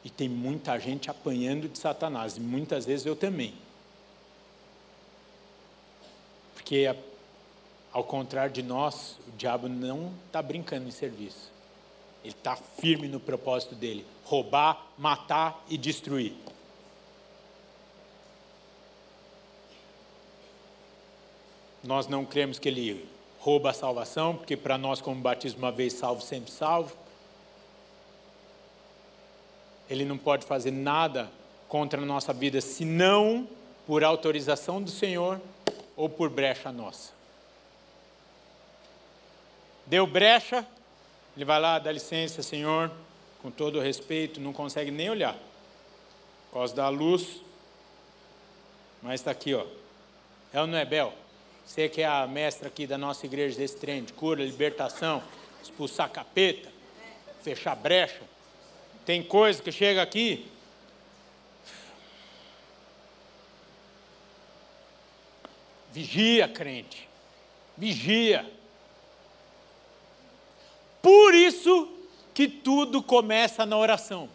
[0.04, 3.54] E tem muita gente apanhando de Satanás, e muitas vezes eu também.
[6.54, 6.96] Porque
[7.92, 11.52] ao contrário de nós, o diabo não está brincando em serviço.
[12.24, 16.34] Ele está firme no propósito dele: roubar, matar e destruir.
[21.84, 23.08] Nós não cremos que ele
[23.40, 26.96] rouba a salvação, porque para nós, como batismo uma vez salvo, sempre salvo.
[29.90, 31.30] Ele não pode fazer nada
[31.68, 33.48] contra a nossa vida, senão
[33.86, 35.40] por autorização do Senhor
[35.96, 37.12] ou por brecha nossa.
[39.86, 40.68] Deu brecha,
[41.36, 42.92] ele vai lá, dá licença, Senhor,
[43.42, 45.38] com todo respeito, não consegue nem olhar.
[46.50, 47.42] Por causa da luz,
[49.02, 49.66] mas está aqui, ó.
[50.52, 51.14] É ou não é, Bel?
[51.68, 55.22] Você que é a mestra aqui da nossa igreja desse trem de cura, libertação,
[55.62, 56.72] expulsar capeta,
[57.44, 58.22] fechar brecha.
[59.06, 60.50] Tem coisa que chega aqui.
[65.92, 67.08] Vigia, crente.
[67.76, 68.50] Vigia.
[71.02, 71.92] Por isso
[72.34, 74.30] que tudo começa na oração.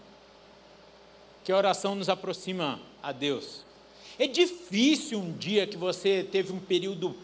[1.42, 3.64] Que a oração nos aproxima a Deus.
[4.18, 7.16] É difícil um dia que você teve um período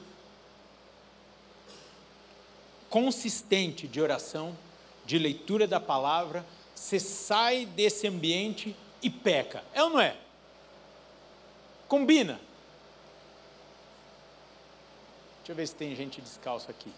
[2.88, 4.56] consistente de oração,
[5.04, 9.62] de leitura da palavra, você sai desse ambiente e peca.
[9.74, 10.16] É ou não é?
[11.86, 12.40] Combina.
[15.38, 16.92] Deixa eu ver se tem gente descalço aqui.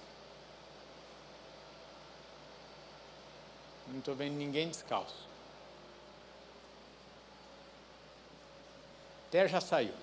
[3.89, 5.30] Não estou vendo ninguém descalço.
[9.31, 9.95] Até já saiu.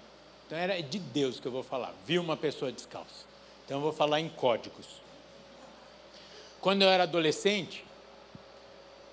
[0.45, 1.93] Então era de Deus que eu vou falar.
[2.05, 3.25] Vi uma pessoa descalça.
[3.65, 4.87] Então eu vou falar em códigos.
[6.61, 7.83] Quando eu era adolescente,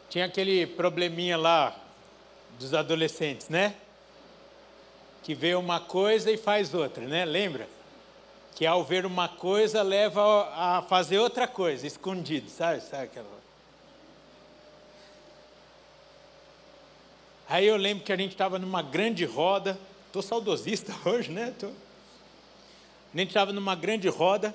[0.08, 1.76] tinha aquele probleminha lá
[2.60, 3.74] dos adolescentes, né?
[5.24, 7.24] Que vê uma coisa e faz outra, né?
[7.24, 7.68] Lembra?
[8.54, 12.80] Que ao ver uma coisa leva a fazer outra coisa, escondido, sabe?
[12.82, 13.26] Sabe aquela.
[17.48, 19.76] Aí eu lembro que a gente estava numa grande roda,
[20.14, 21.52] Estou saudosista hoje, né?
[21.58, 21.66] Tô...
[21.66, 24.54] A gente estava numa grande roda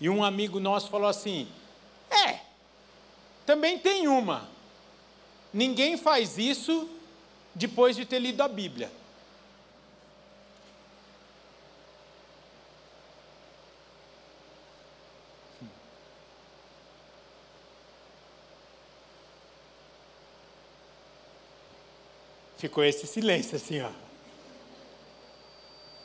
[0.00, 1.46] e um amigo nosso falou assim:
[2.10, 2.40] É,
[3.46, 4.48] também tem uma.
[5.54, 6.90] Ninguém faz isso
[7.54, 8.90] depois de ter lido a Bíblia.
[22.56, 23.90] Ficou esse silêncio assim, ó.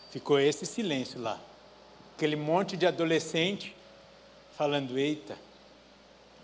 [0.09, 1.39] Ficou esse silêncio lá.
[2.15, 3.75] Aquele monte de adolescente
[4.57, 5.37] falando: Eita,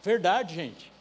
[0.02, 0.92] verdade, gente.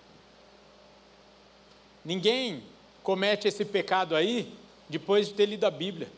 [2.05, 2.63] Ninguém
[3.03, 4.53] comete esse pecado aí
[4.89, 6.09] depois de ter lido a Bíblia,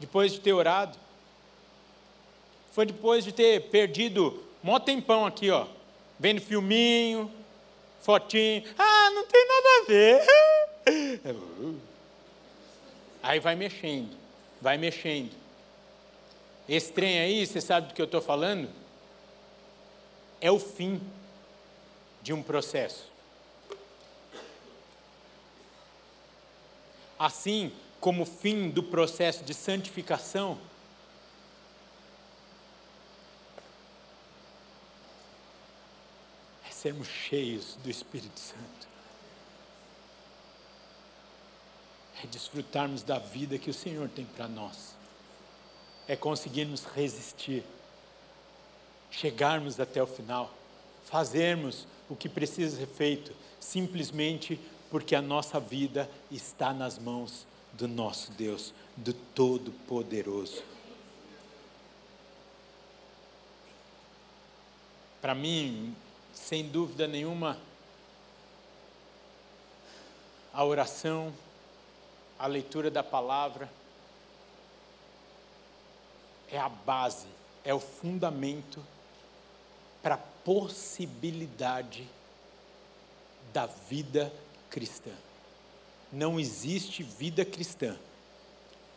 [0.00, 0.98] depois de ter orado.
[2.72, 5.66] Foi depois de ter perdido mó tempão aqui, ó,
[6.18, 7.30] vendo filminho,
[8.00, 8.64] fotinho.
[8.76, 10.57] Ah, não tem nada a ver.
[13.22, 14.16] Aí vai mexendo,
[14.60, 15.32] vai mexendo.
[16.68, 18.68] Esse trem aí, você sabe do que eu estou falando?
[20.40, 21.00] É o fim
[22.22, 23.10] de um processo.
[27.18, 30.58] Assim como o fim do processo de santificação,
[36.68, 38.87] é sermos cheios do Espírito Santo.
[42.22, 44.94] É desfrutarmos da vida que o Senhor tem para nós,
[46.06, 47.62] é conseguirmos resistir,
[49.10, 50.52] chegarmos até o final,
[51.04, 54.58] fazermos o que precisa ser feito, simplesmente
[54.90, 60.62] porque a nossa vida está nas mãos do nosso Deus, do Todo-Poderoso.
[65.20, 65.94] Para mim,
[66.32, 67.58] sem dúvida nenhuma,
[70.52, 71.32] a oração
[72.38, 73.68] a leitura da palavra
[76.50, 77.26] é a base,
[77.64, 78.84] é o fundamento
[80.02, 82.08] para a possibilidade
[83.52, 84.32] da vida
[84.70, 85.12] cristã.
[86.12, 87.98] Não existe vida cristã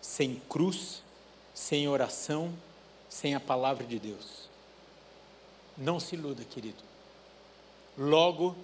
[0.02, 1.04] sem cruz,
[1.54, 2.54] sem oração,
[3.10, 4.50] sem a palavra de Deus.
[5.78, 6.84] Não se iluda, querido.
[7.98, 8.56] Logo,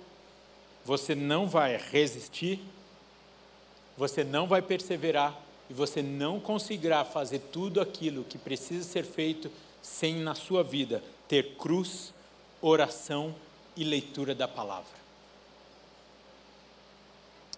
[0.86, 2.64] você não vai resistir
[3.98, 5.36] você não vai perseverar
[5.70, 11.04] e você não conseguirá fazer tudo aquilo que precisa ser feito sem na sua vida
[11.28, 12.14] ter cruz,
[12.62, 13.36] oração
[13.76, 14.98] e leitura da palavra.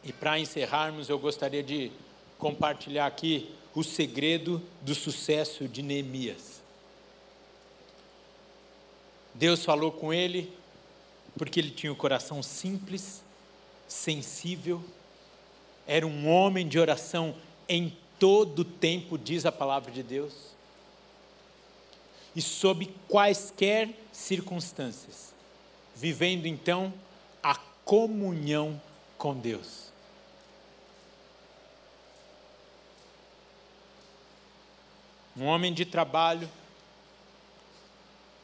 [0.04, 1.92] E para encerrarmos, eu gostaria de
[2.38, 6.62] compartilhar aqui o segredo do sucesso de Neemias.
[9.36, 10.52] Deus falou com ele
[11.38, 13.22] porque ele tinha o um coração simples,
[13.88, 14.84] sensível
[15.90, 17.36] era um homem de oração
[17.68, 20.56] em todo tempo, diz a palavra de Deus.
[22.36, 25.34] E sob quaisquer circunstâncias,
[25.96, 26.94] vivendo então
[27.42, 28.80] a comunhão
[29.18, 29.92] com Deus.
[35.36, 36.48] Um homem de trabalho,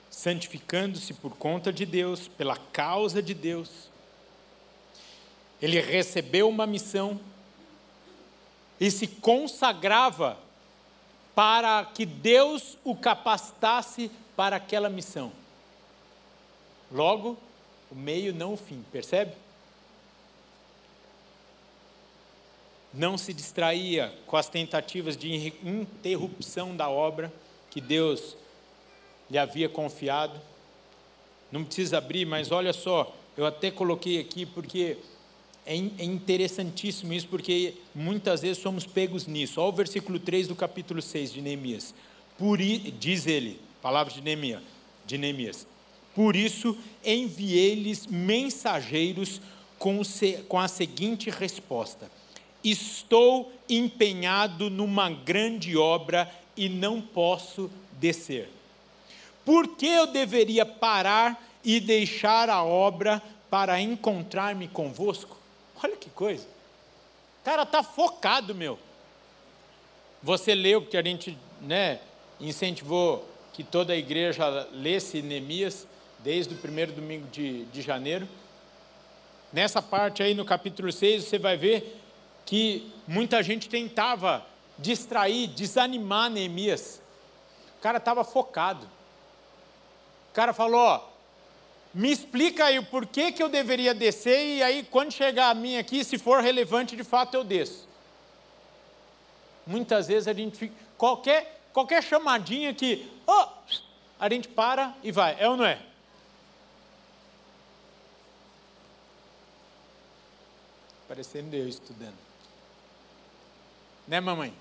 [0.09, 3.91] santificando-se por conta de Deus, pela causa de Deus.
[5.61, 7.19] Ele recebeu uma missão
[8.79, 10.37] e se consagrava
[11.33, 15.31] para que Deus o capacitasse para aquela missão.
[16.91, 17.37] Logo,
[17.91, 19.33] o meio não o fim, percebe?
[22.93, 27.31] Não se distraía com as tentativas de interrupção da obra
[27.69, 28.37] que Deus
[29.29, 30.39] lhe havia confiado.
[31.51, 34.97] Não precisa abrir, mas olha só, eu até coloquei aqui porque
[35.65, 39.59] é, é interessantíssimo isso, porque muitas vezes somos pegos nisso.
[39.59, 41.93] Olha o versículo 3 do capítulo 6 de Neemias.
[42.37, 44.61] Por, diz ele, palavra de Neemias,
[45.05, 45.65] de Neemias.
[46.13, 49.41] Por isso enviei-lhes mensageiros
[49.79, 50.01] com,
[50.47, 52.09] com a seguinte resposta:
[52.63, 58.49] Estou empenhado numa grande obra e não posso descer.
[59.43, 65.44] Por que eu deveria parar e deixar a obra para encontrar-me convosco?
[65.83, 66.47] Olha que coisa.
[67.43, 68.79] Cara está focado, meu.
[70.23, 71.99] Você leu, porque a gente né,
[72.39, 75.87] incentivou que toda a igreja lesse Neemias
[76.19, 78.27] desde o primeiro domingo de, de janeiro.
[79.53, 82.01] Nessa parte aí, no capítulo 6, você vai ver
[82.45, 84.45] que muita gente tentava
[84.77, 87.01] distrair, desanimar Neemias.
[87.77, 88.85] O cara estava focado.
[90.31, 91.03] O cara falou: ó,
[91.95, 95.77] me explica aí o porquê que eu deveria descer, e aí, quando chegar a mim
[95.77, 97.87] aqui, se for relevante, de fato eu desço.
[99.65, 100.75] Muitas vezes a gente fica.
[100.97, 103.09] Qualquer, qualquer chamadinha que.
[103.25, 103.47] Oh,
[104.19, 105.37] a gente para e vai.
[105.39, 105.81] É ou não é?
[111.07, 112.17] Parecendo eu estudando.
[114.05, 114.53] Né, mamãe?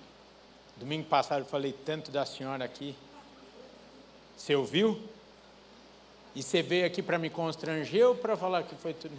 [0.76, 2.94] Domingo passado eu falei tanto da senhora aqui.
[4.36, 5.02] Você ouviu?
[6.34, 9.14] E você veio aqui para me constranger ou para falar que foi tudo?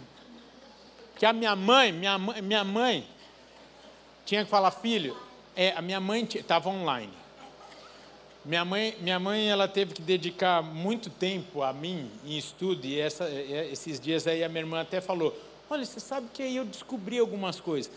[1.12, 3.06] Porque a minha mãe, minha mãe, minha mãe
[4.26, 5.16] tinha que falar, filho,
[5.54, 7.12] é, a minha mãe estava online.
[8.44, 13.00] Minha mãe, minha mãe, ela teve que dedicar muito tempo a mim em estudo, e
[13.00, 15.36] essa, esses dias aí a minha irmã até falou,
[15.70, 17.90] olha, você sabe que aí eu descobri algumas coisas.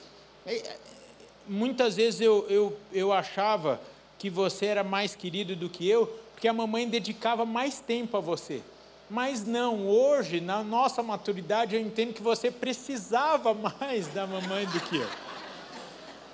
[1.47, 3.81] Muitas vezes eu, eu, eu achava
[4.17, 8.19] que você era mais querido do que eu, porque a mamãe dedicava mais tempo a
[8.19, 8.61] você.
[9.09, 14.79] Mas não, hoje, na nossa maturidade, eu entendo que você precisava mais da mamãe do
[14.81, 15.09] que eu.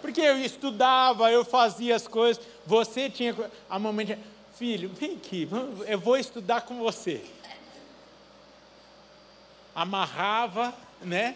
[0.02, 3.34] Porque eu estudava, eu fazia as coisas, você tinha.
[3.70, 4.20] A mamãe tinha.
[4.56, 5.50] Filho, vem aqui,
[5.86, 7.22] eu vou estudar com você.
[9.74, 11.36] Amarrava, né?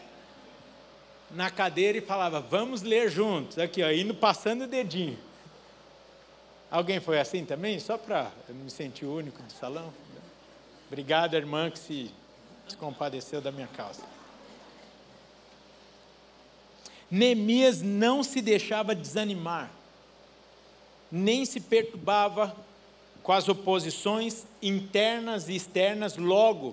[1.31, 3.57] Na cadeira e falava, vamos ler juntos.
[3.57, 5.17] Aqui, ó, indo passando o dedinho.
[6.71, 7.77] Alguém foi assim também?
[7.79, 9.91] Só para eu me sentir único do salão?
[10.89, 12.11] Obrigado, irmã, que se,
[12.79, 14.01] compadeceu da minha causa.
[17.11, 19.69] Neemias não se deixava desanimar,
[21.11, 22.55] nem se perturbava
[23.21, 26.71] com as oposições internas e externas, logo.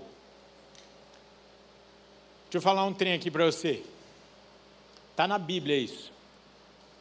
[2.45, 3.83] Deixa eu falar um trem aqui para você.
[5.11, 6.11] Está na Bíblia isso.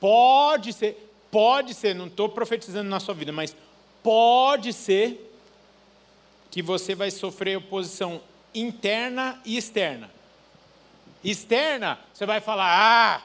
[0.01, 3.55] Pode ser, pode ser, não estou profetizando na sua vida, mas
[4.03, 5.31] pode ser
[6.55, 8.21] que você vai sofrer oposição
[8.53, 10.09] interna e externa.
[11.21, 13.21] Externa, você vai falar, ah,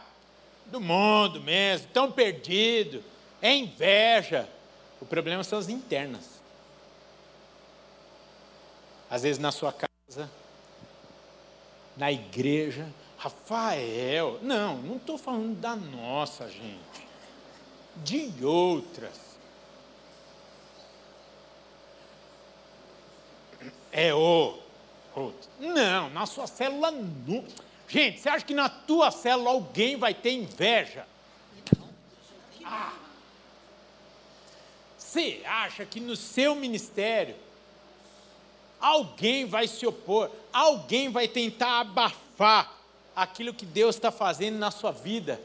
[0.66, 3.04] do mundo mesmo, tão perdido,
[3.40, 4.48] é inveja.
[5.00, 6.42] O problema são as internas.
[9.08, 10.28] Às vezes na sua casa,
[11.96, 17.06] na igreja, Rafael, não, não estou falando da nossa gente,
[17.98, 19.29] de outras.
[23.92, 24.58] É o
[25.14, 25.50] outro.
[25.58, 27.44] Não, na sua célula não.
[27.88, 31.06] Gente, você acha que na tua célula alguém vai ter inveja?
[32.64, 32.92] Ah.
[34.96, 37.34] Você acha que no seu ministério
[38.80, 42.72] alguém vai se opor, alguém vai tentar abafar
[43.14, 45.40] aquilo que Deus está fazendo na sua vida?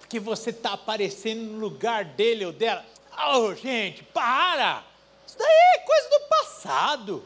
[0.00, 2.84] Porque você está aparecendo no lugar dele ou dela.
[3.28, 4.84] Oh, gente, para!
[5.36, 7.24] Isso daí é coisa do passado.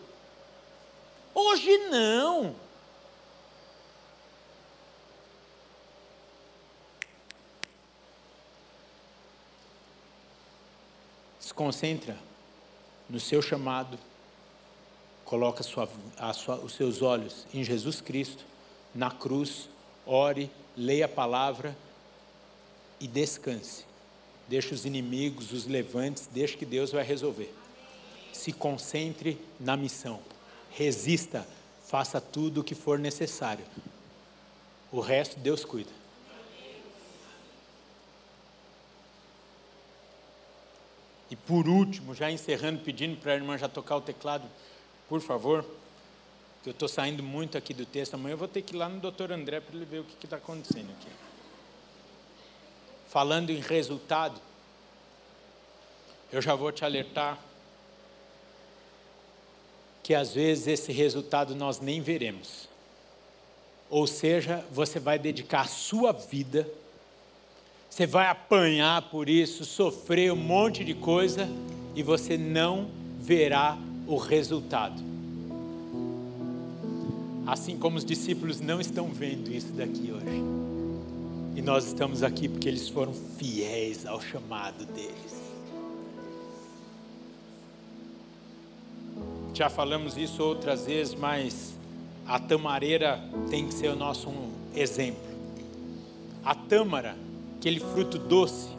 [1.32, 2.56] Hoje não.
[11.38, 12.18] Se concentra
[13.08, 13.98] no seu chamado,
[15.24, 15.88] coloca sua,
[16.34, 18.44] sua, os seus olhos em Jesus Cristo,
[18.92, 19.68] na cruz,
[20.04, 21.76] ore, leia a palavra
[22.98, 23.84] e descanse.
[24.48, 27.54] deixa os inimigos, os levantes, deixa que Deus vai resolver.
[28.32, 30.20] Se concentre na missão.
[30.70, 31.46] Resista,
[31.86, 33.64] faça tudo o que for necessário.
[34.92, 36.00] O resto Deus cuida.
[41.30, 44.48] E por último, já encerrando, pedindo para a irmã já tocar o teclado,
[45.08, 45.64] por favor,
[46.62, 48.14] que eu estou saindo muito aqui do texto.
[48.14, 50.26] Amanhã eu vou ter que ir lá no doutor André para ele ver o que
[50.26, 51.08] está acontecendo aqui.
[53.08, 54.40] Falando em resultado,
[56.32, 57.38] eu já vou te alertar
[60.02, 62.68] que às vezes esse resultado nós nem veremos.
[63.88, 66.66] Ou seja, você vai dedicar a sua vida
[67.90, 71.48] você vai apanhar por isso, sofrer um monte de coisa
[71.96, 72.88] e você não
[73.18, 73.76] verá
[74.06, 75.02] o resultado.
[77.44, 80.40] Assim como os discípulos não estão vendo isso daqui hoje.
[81.56, 85.49] E nós estamos aqui porque eles foram fiéis ao chamado deles.
[89.54, 91.74] Já falamos isso outras vezes, mas
[92.26, 94.28] a tamareira tem que ser o nosso
[94.74, 95.30] exemplo.
[96.44, 97.16] A tâmara
[97.60, 98.70] aquele fruto doce,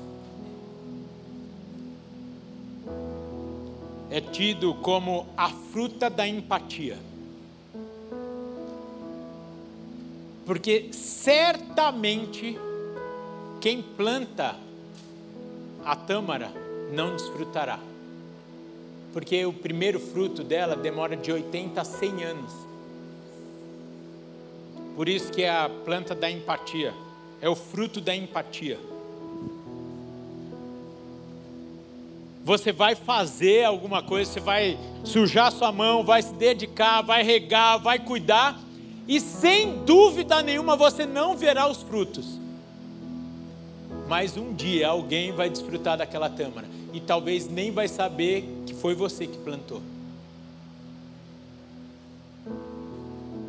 [4.10, 6.98] é tido como a fruta da empatia.
[10.48, 12.60] Porque certamente
[13.62, 14.56] quem planta
[15.86, 16.52] a tâmara
[16.92, 17.80] não desfrutará.
[19.14, 22.52] Porque o primeiro fruto dela demora de 80 a 100 anos.
[24.96, 26.94] Por isso que é a planta da empatia
[27.42, 28.80] é o fruto da empatia.
[32.44, 37.80] Você vai fazer alguma coisa, você vai sujar sua mão, vai se dedicar, vai regar,
[37.80, 38.60] vai cuidar,
[39.08, 42.40] e sem dúvida nenhuma você não verá os frutos.
[44.08, 49.28] Mas um dia alguém vai desfrutar daquela tâmara e talvez nem vai saber foi você
[49.28, 49.80] que plantou.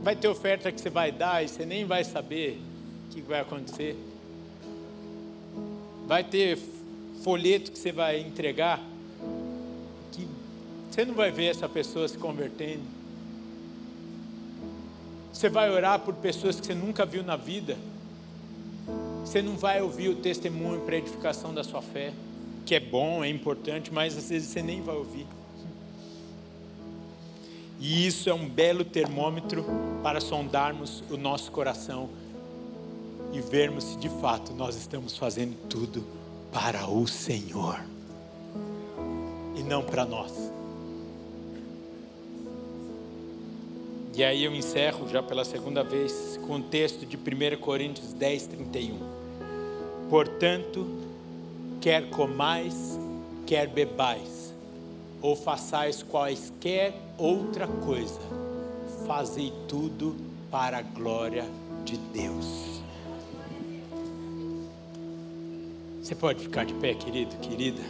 [0.03, 2.61] Vai ter oferta que você vai dar e você nem vai saber
[3.11, 3.97] que vai acontecer.
[6.07, 6.59] Vai ter
[7.23, 8.79] folheto que você vai entregar
[10.13, 10.29] que
[10.91, 12.83] você não vai ver essa pessoa se convertendo.
[15.33, 17.79] Você vai orar por pessoas que você nunca viu na vida.
[19.25, 22.13] Você não vai ouvir o testemunho para edificação da sua fé,
[22.65, 25.27] que é bom, é importante, mas às vezes você nem vai ouvir.
[27.81, 29.65] E isso é um belo termômetro
[30.03, 32.09] para sondarmos o nosso coração
[33.33, 36.05] e vermos se de fato nós estamos fazendo tudo
[36.53, 37.81] para o Senhor
[39.57, 40.53] e não para nós.
[44.15, 48.47] E aí eu encerro já pela segunda vez com o texto de 1 Coríntios 10,
[48.47, 48.99] 31.
[50.11, 50.87] Portanto,
[51.83, 52.97] quer comais,
[53.45, 54.55] quer bebais,
[55.21, 58.21] ou façais quaisquer outra coisa,
[59.05, 60.15] fazei tudo
[60.49, 61.45] para a glória
[61.85, 62.81] de Deus.
[66.01, 67.83] Você pode ficar de pé, querido, querida?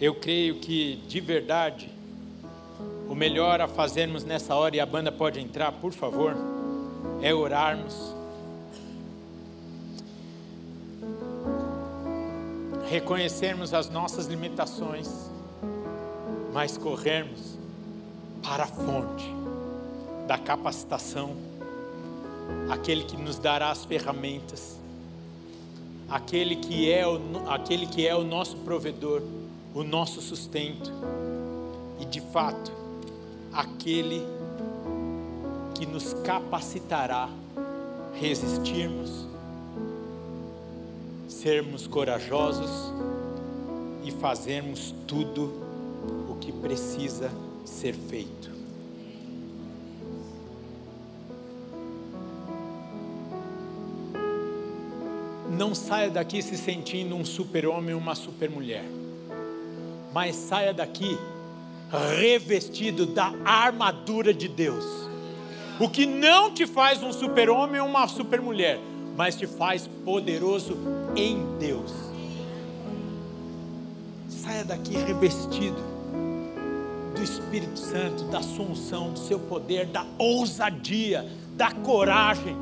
[0.00, 1.90] Eu creio que, de verdade,
[3.08, 6.36] o melhor a fazermos nessa hora, e a banda pode entrar, por favor,
[7.20, 8.19] é orarmos.
[12.90, 15.30] Reconhecermos as nossas limitações,
[16.52, 17.56] mas corrermos
[18.42, 19.32] para a fonte
[20.26, 21.36] da capacitação
[22.68, 24.76] aquele que nos dará as ferramentas,
[26.08, 29.22] aquele que é o, aquele que é o nosso provedor,
[29.72, 30.92] o nosso sustento,
[32.00, 32.72] e de fato,
[33.52, 34.26] aquele
[35.76, 37.28] que nos capacitará
[38.14, 39.29] resistirmos,
[41.40, 42.92] sermos corajosos
[44.04, 45.50] e fazermos tudo
[46.28, 47.30] o que precisa
[47.64, 48.50] ser feito.
[55.60, 58.84] não saia daqui se sentindo um super-homem ou uma super-mulher,
[60.10, 61.18] mas saia daqui
[62.18, 64.86] revestido da armadura de Deus.
[65.78, 68.78] O que não te faz um super-homem ou uma super-mulher,
[69.18, 70.78] mas te faz poderoso
[71.16, 71.92] em Deus.
[74.28, 75.80] Saia daqui revestido
[77.14, 82.56] do Espírito Santo, da assunção, do seu poder, da ousadia, da coragem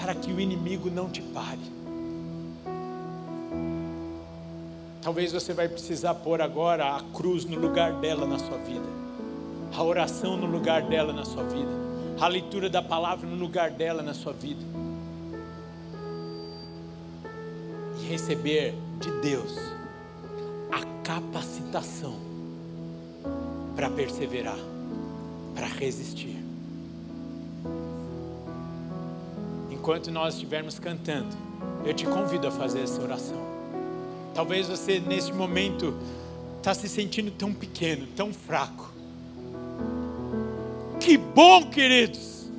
[0.00, 1.60] para que o inimigo não te pare.
[5.02, 8.86] Talvez você vai precisar pôr agora a cruz no lugar dela na sua vida,
[9.74, 11.70] a oração no lugar dela na sua vida,
[12.18, 14.69] a leitura da palavra no lugar dela na sua vida.
[18.10, 19.56] Receber de Deus
[20.72, 22.18] a capacitação
[23.76, 24.58] para perseverar,
[25.54, 26.36] para resistir.
[29.70, 31.36] Enquanto nós estivermos cantando,
[31.84, 33.40] eu te convido a fazer essa oração.
[34.34, 35.94] Talvez você nesse momento
[36.58, 38.90] está se sentindo tão pequeno, tão fraco.
[40.98, 42.50] Que bom, queridos!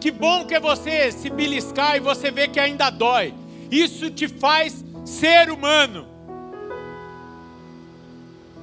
[0.00, 3.39] Que bom que é você se beliscar e você vê que ainda dói.
[3.70, 6.06] Isso te faz ser humano.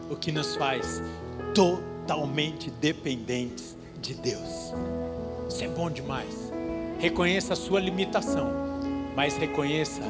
[0.09, 1.01] O que nos faz
[1.53, 4.73] totalmente dependentes de Deus.
[5.49, 6.51] Isso é bom demais.
[6.99, 8.51] Reconheça a sua limitação,
[9.15, 10.01] mas reconheça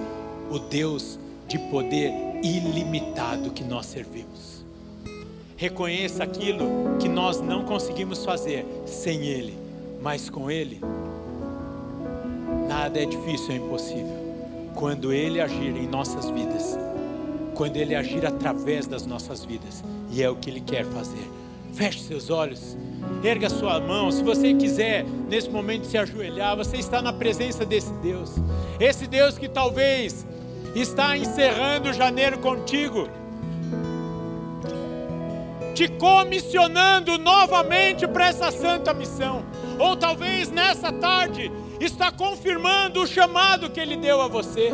[0.50, 2.12] o Deus de poder
[2.44, 4.66] ilimitado que nós servimos.
[5.56, 9.58] Reconheça aquilo que nós não conseguimos fazer sem Ele,
[10.02, 10.80] mas com Ele,
[12.68, 14.27] nada é difícil, é impossível.
[14.78, 16.78] Quando Ele agir em nossas vidas,
[17.56, 21.28] quando Ele agir através das nossas vidas, e é o que Ele quer fazer.
[21.74, 22.78] Feche seus olhos,
[23.24, 24.12] erga sua mão.
[24.12, 28.36] Se você quiser nesse momento se ajoelhar, você está na presença desse Deus,
[28.80, 30.28] esse Deus que talvez
[30.76, 33.10] está encerrando janeiro contigo,
[35.74, 39.44] te comissionando novamente para essa santa missão,
[39.80, 44.72] ou talvez nessa tarde está confirmando o chamado que Ele deu a você.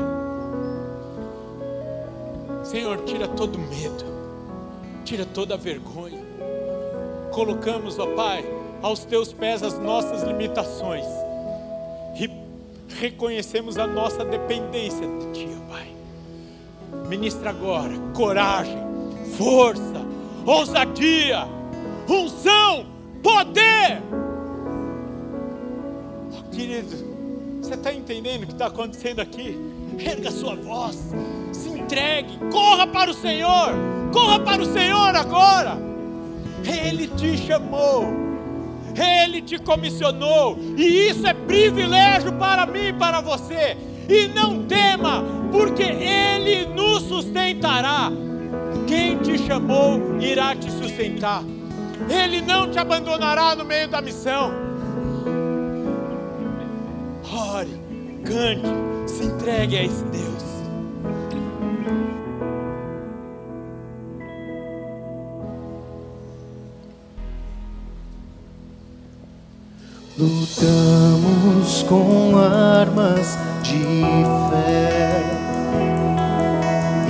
[2.63, 4.05] Senhor, tira todo medo,
[5.03, 6.23] tira toda vergonha.
[7.31, 8.45] Colocamos, ó Pai,
[8.81, 11.05] aos teus pés as nossas limitações
[12.19, 12.29] e
[12.95, 15.95] reconhecemos a nossa dependência de Ti, ó Pai.
[17.07, 18.77] Ministra agora coragem,
[19.37, 20.05] força,
[20.45, 21.45] ousadia,
[22.07, 22.85] unção,
[23.21, 24.01] poder.
[26.53, 26.95] Querido,
[27.61, 29.57] você está entendendo o que está acontecendo aqui?
[29.97, 30.95] Erga sua voz,
[31.51, 33.71] se entregue, corra para o Senhor,
[34.11, 35.77] corra para o Senhor agora.
[36.63, 38.05] Ele te chamou,
[38.95, 43.75] Ele te comissionou, e isso é privilégio para mim e para você.
[44.07, 48.11] E não tema, porque Ele nos sustentará.
[48.87, 51.43] Quem te chamou irá te sustentar.
[52.07, 54.72] Ele não te abandonará no meio da missão.
[57.45, 57.77] Ore,
[58.23, 60.43] cante, se entregue a esse Deus.
[70.17, 73.83] Lutamos com armas de
[74.49, 75.21] fé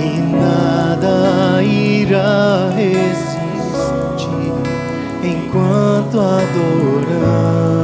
[0.00, 4.52] e nada irá resistir
[5.22, 7.83] enquanto adoramos.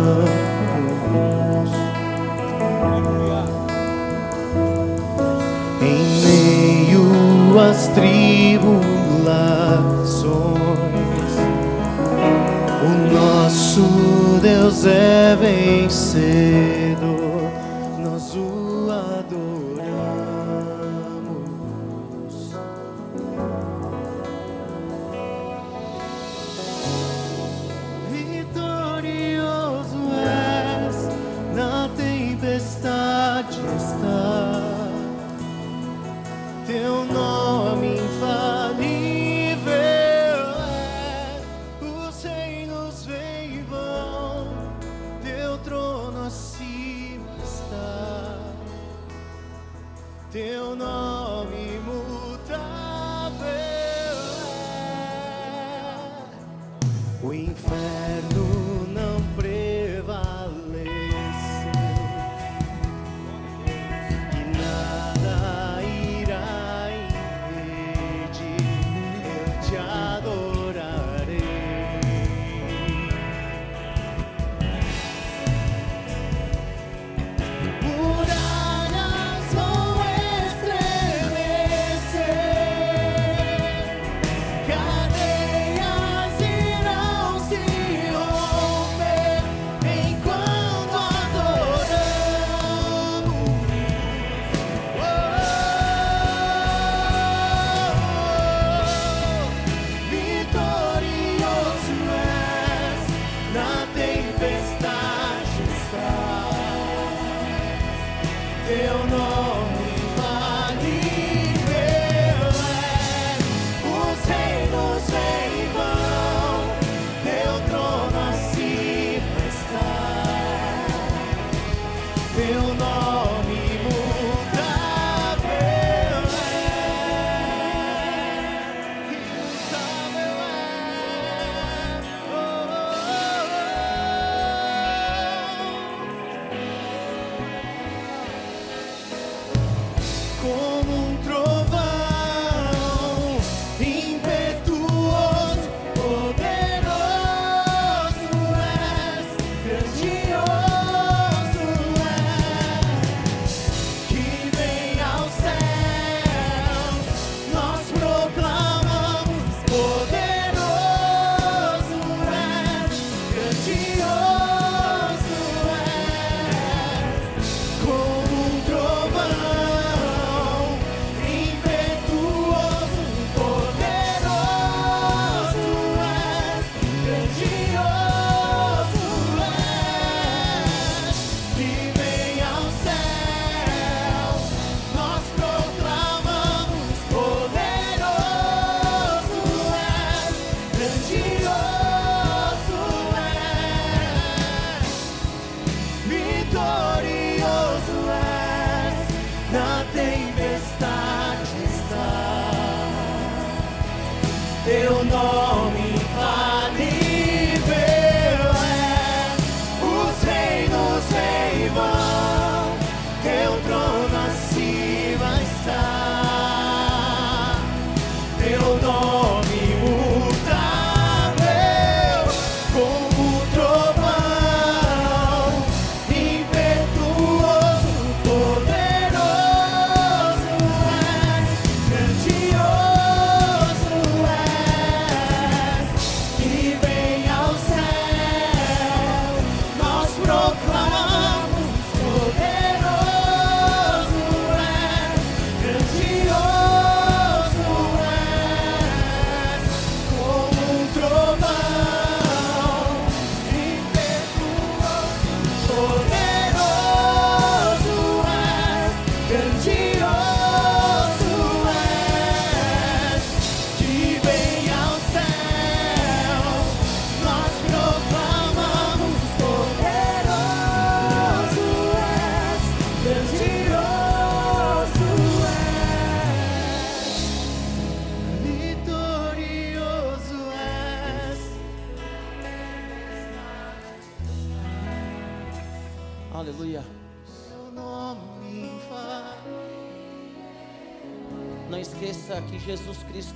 [7.58, 8.80] Às tribulações,
[12.82, 16.79] o nosso Deus é vencedor.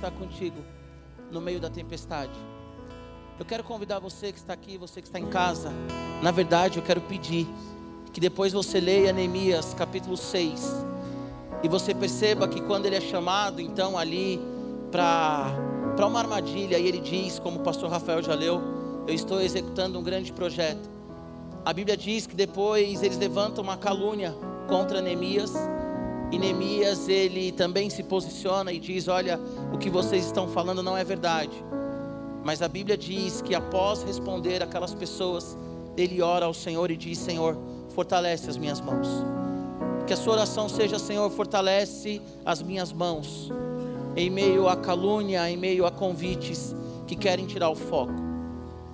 [0.05, 0.57] Está contigo
[1.31, 2.37] no meio da tempestade.
[3.39, 5.71] Eu quero convidar você que está aqui, você que está em casa.
[6.21, 7.47] Na verdade, eu quero pedir
[8.13, 10.85] que depois você leia Neemias capítulo 6
[11.63, 14.39] e você perceba que quando ele é chamado, então ali
[14.91, 18.61] para uma armadilha, e ele diz, como o pastor Rafael já leu,
[19.07, 20.87] eu estou executando um grande projeto.
[21.65, 24.35] A Bíblia diz que depois eles levantam uma calúnia
[24.67, 25.53] contra Neemias,
[26.31, 29.39] e Neemias ele também se posiciona e diz: Olha,
[29.73, 31.63] o que vocês estão falando não é verdade.
[32.43, 35.57] Mas a Bíblia diz que após responder aquelas pessoas,
[35.97, 37.57] ele ora ao Senhor e diz: Senhor,
[37.89, 39.07] fortalece as minhas mãos.
[40.05, 43.51] Que a sua oração seja: Senhor, fortalece as minhas mãos.
[44.15, 46.75] Em meio à calúnia, em meio a convites
[47.07, 48.13] que querem tirar o foco.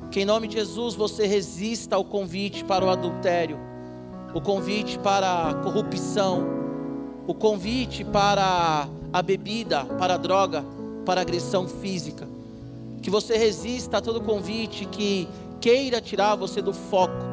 [0.10, 3.58] Que em nome de Jesus você resista ao convite para o adultério,
[4.34, 6.61] o convite para a corrupção,
[7.32, 10.66] o convite para a bebida, para a droga,
[11.06, 12.28] para a agressão física.
[13.02, 15.30] Que você resista a todo convite que
[15.62, 17.24] queira tirar você do foco,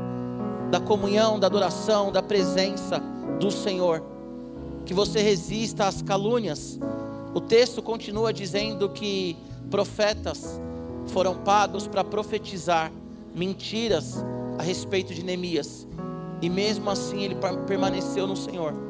[0.70, 3.02] da comunhão, da adoração, da presença
[3.40, 4.00] do Senhor.
[4.86, 6.78] Que você resista às calúnias.
[7.34, 9.36] O texto continua dizendo que
[9.68, 10.60] profetas
[11.08, 12.92] foram pagos para profetizar
[13.34, 14.24] mentiras
[14.56, 15.88] a respeito de Neemias.
[16.40, 17.36] E mesmo assim ele
[17.66, 18.86] permaneceu no Senhor.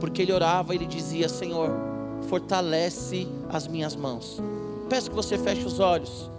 [0.00, 1.70] Porque ele orava e ele dizia: Senhor,
[2.28, 4.40] fortalece as minhas mãos.
[4.88, 6.30] Peço que você feche os olhos.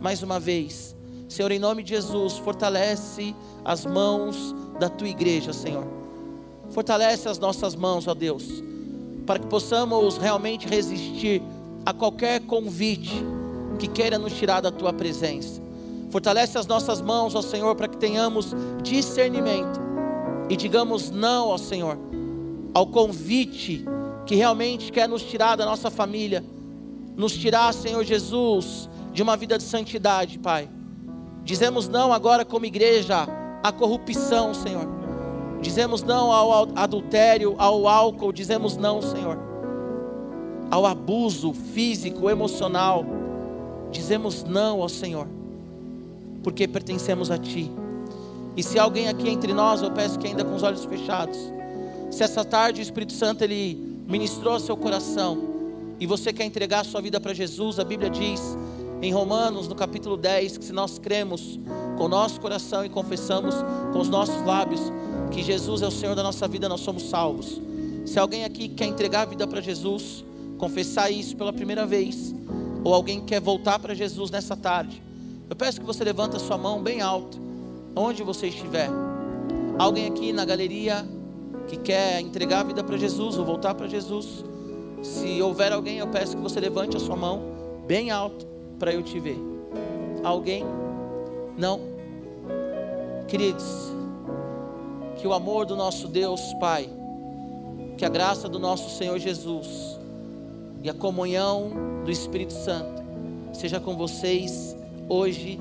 [0.00, 0.94] Mais uma vez.
[1.28, 3.34] Senhor, em nome de Jesus, fortalece
[3.64, 5.84] as mãos da tua igreja, Senhor.
[6.70, 8.44] Fortalece as nossas mãos, ó Deus,
[9.26, 11.42] para que possamos realmente resistir
[11.84, 13.24] a qualquer convite
[13.78, 15.60] que queira nos tirar da tua presença.
[16.10, 19.86] Fortalece as nossas mãos, ó Senhor, para que tenhamos discernimento
[20.48, 21.98] e digamos não, ó Senhor,
[22.76, 23.86] ao convite
[24.26, 26.44] que realmente quer nos tirar da nossa família,
[27.16, 30.68] nos tirar, Senhor Jesus, de uma vida de santidade, Pai.
[31.42, 33.26] Dizemos não agora como igreja
[33.62, 34.86] à corrupção, Senhor.
[35.62, 39.38] Dizemos não ao adultério, ao álcool, dizemos não, Senhor.
[40.70, 43.06] Ao abuso físico, emocional.
[43.90, 45.26] Dizemos não ao Senhor.
[46.42, 47.72] Porque pertencemos a Ti.
[48.54, 51.55] E se alguém aqui entre nós, eu peço que ainda com os olhos fechados,
[52.10, 53.74] se essa tarde o Espírito Santo ele
[54.06, 55.56] ministrou seu coração
[55.98, 58.56] e você quer entregar a sua vida para Jesus, a Bíblia diz
[59.02, 61.58] em Romanos, no capítulo 10, que se nós cremos
[61.96, 63.54] com o nosso coração e confessamos
[63.92, 64.80] com os nossos lábios
[65.30, 67.60] que Jesus é o Senhor da nossa vida, nós somos salvos.
[68.04, 70.24] Se alguém aqui quer entregar a vida para Jesus,
[70.58, 72.34] confessar isso pela primeira vez,
[72.84, 75.02] ou alguém quer voltar para Jesus nessa tarde,
[75.48, 77.38] eu peço que você levante a sua mão bem alto,
[77.94, 78.88] onde você estiver.
[79.78, 81.06] Alguém aqui na galeria
[81.66, 84.44] que quer entregar a vida para Jesus ou voltar para Jesus,
[85.02, 87.42] se houver alguém, eu peço que você levante a sua mão
[87.86, 88.46] bem alto
[88.78, 89.38] para eu te ver.
[90.22, 90.64] Alguém?
[91.56, 91.80] Não?
[93.28, 93.92] Queridos,
[95.16, 96.88] que o amor do nosso Deus Pai,
[97.96, 99.98] que a graça do nosso Senhor Jesus
[100.82, 101.70] e a comunhão
[102.04, 103.02] do Espírito Santo
[103.52, 104.76] seja com vocês
[105.08, 105.58] hoje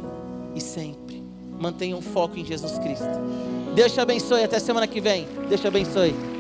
[0.54, 1.24] e sempre.
[1.60, 3.06] Mantenham foco em Jesus Cristo.
[3.76, 4.44] Deus te abençoe.
[4.44, 5.28] Até semana que vem.
[5.50, 6.35] Deus te abençoe.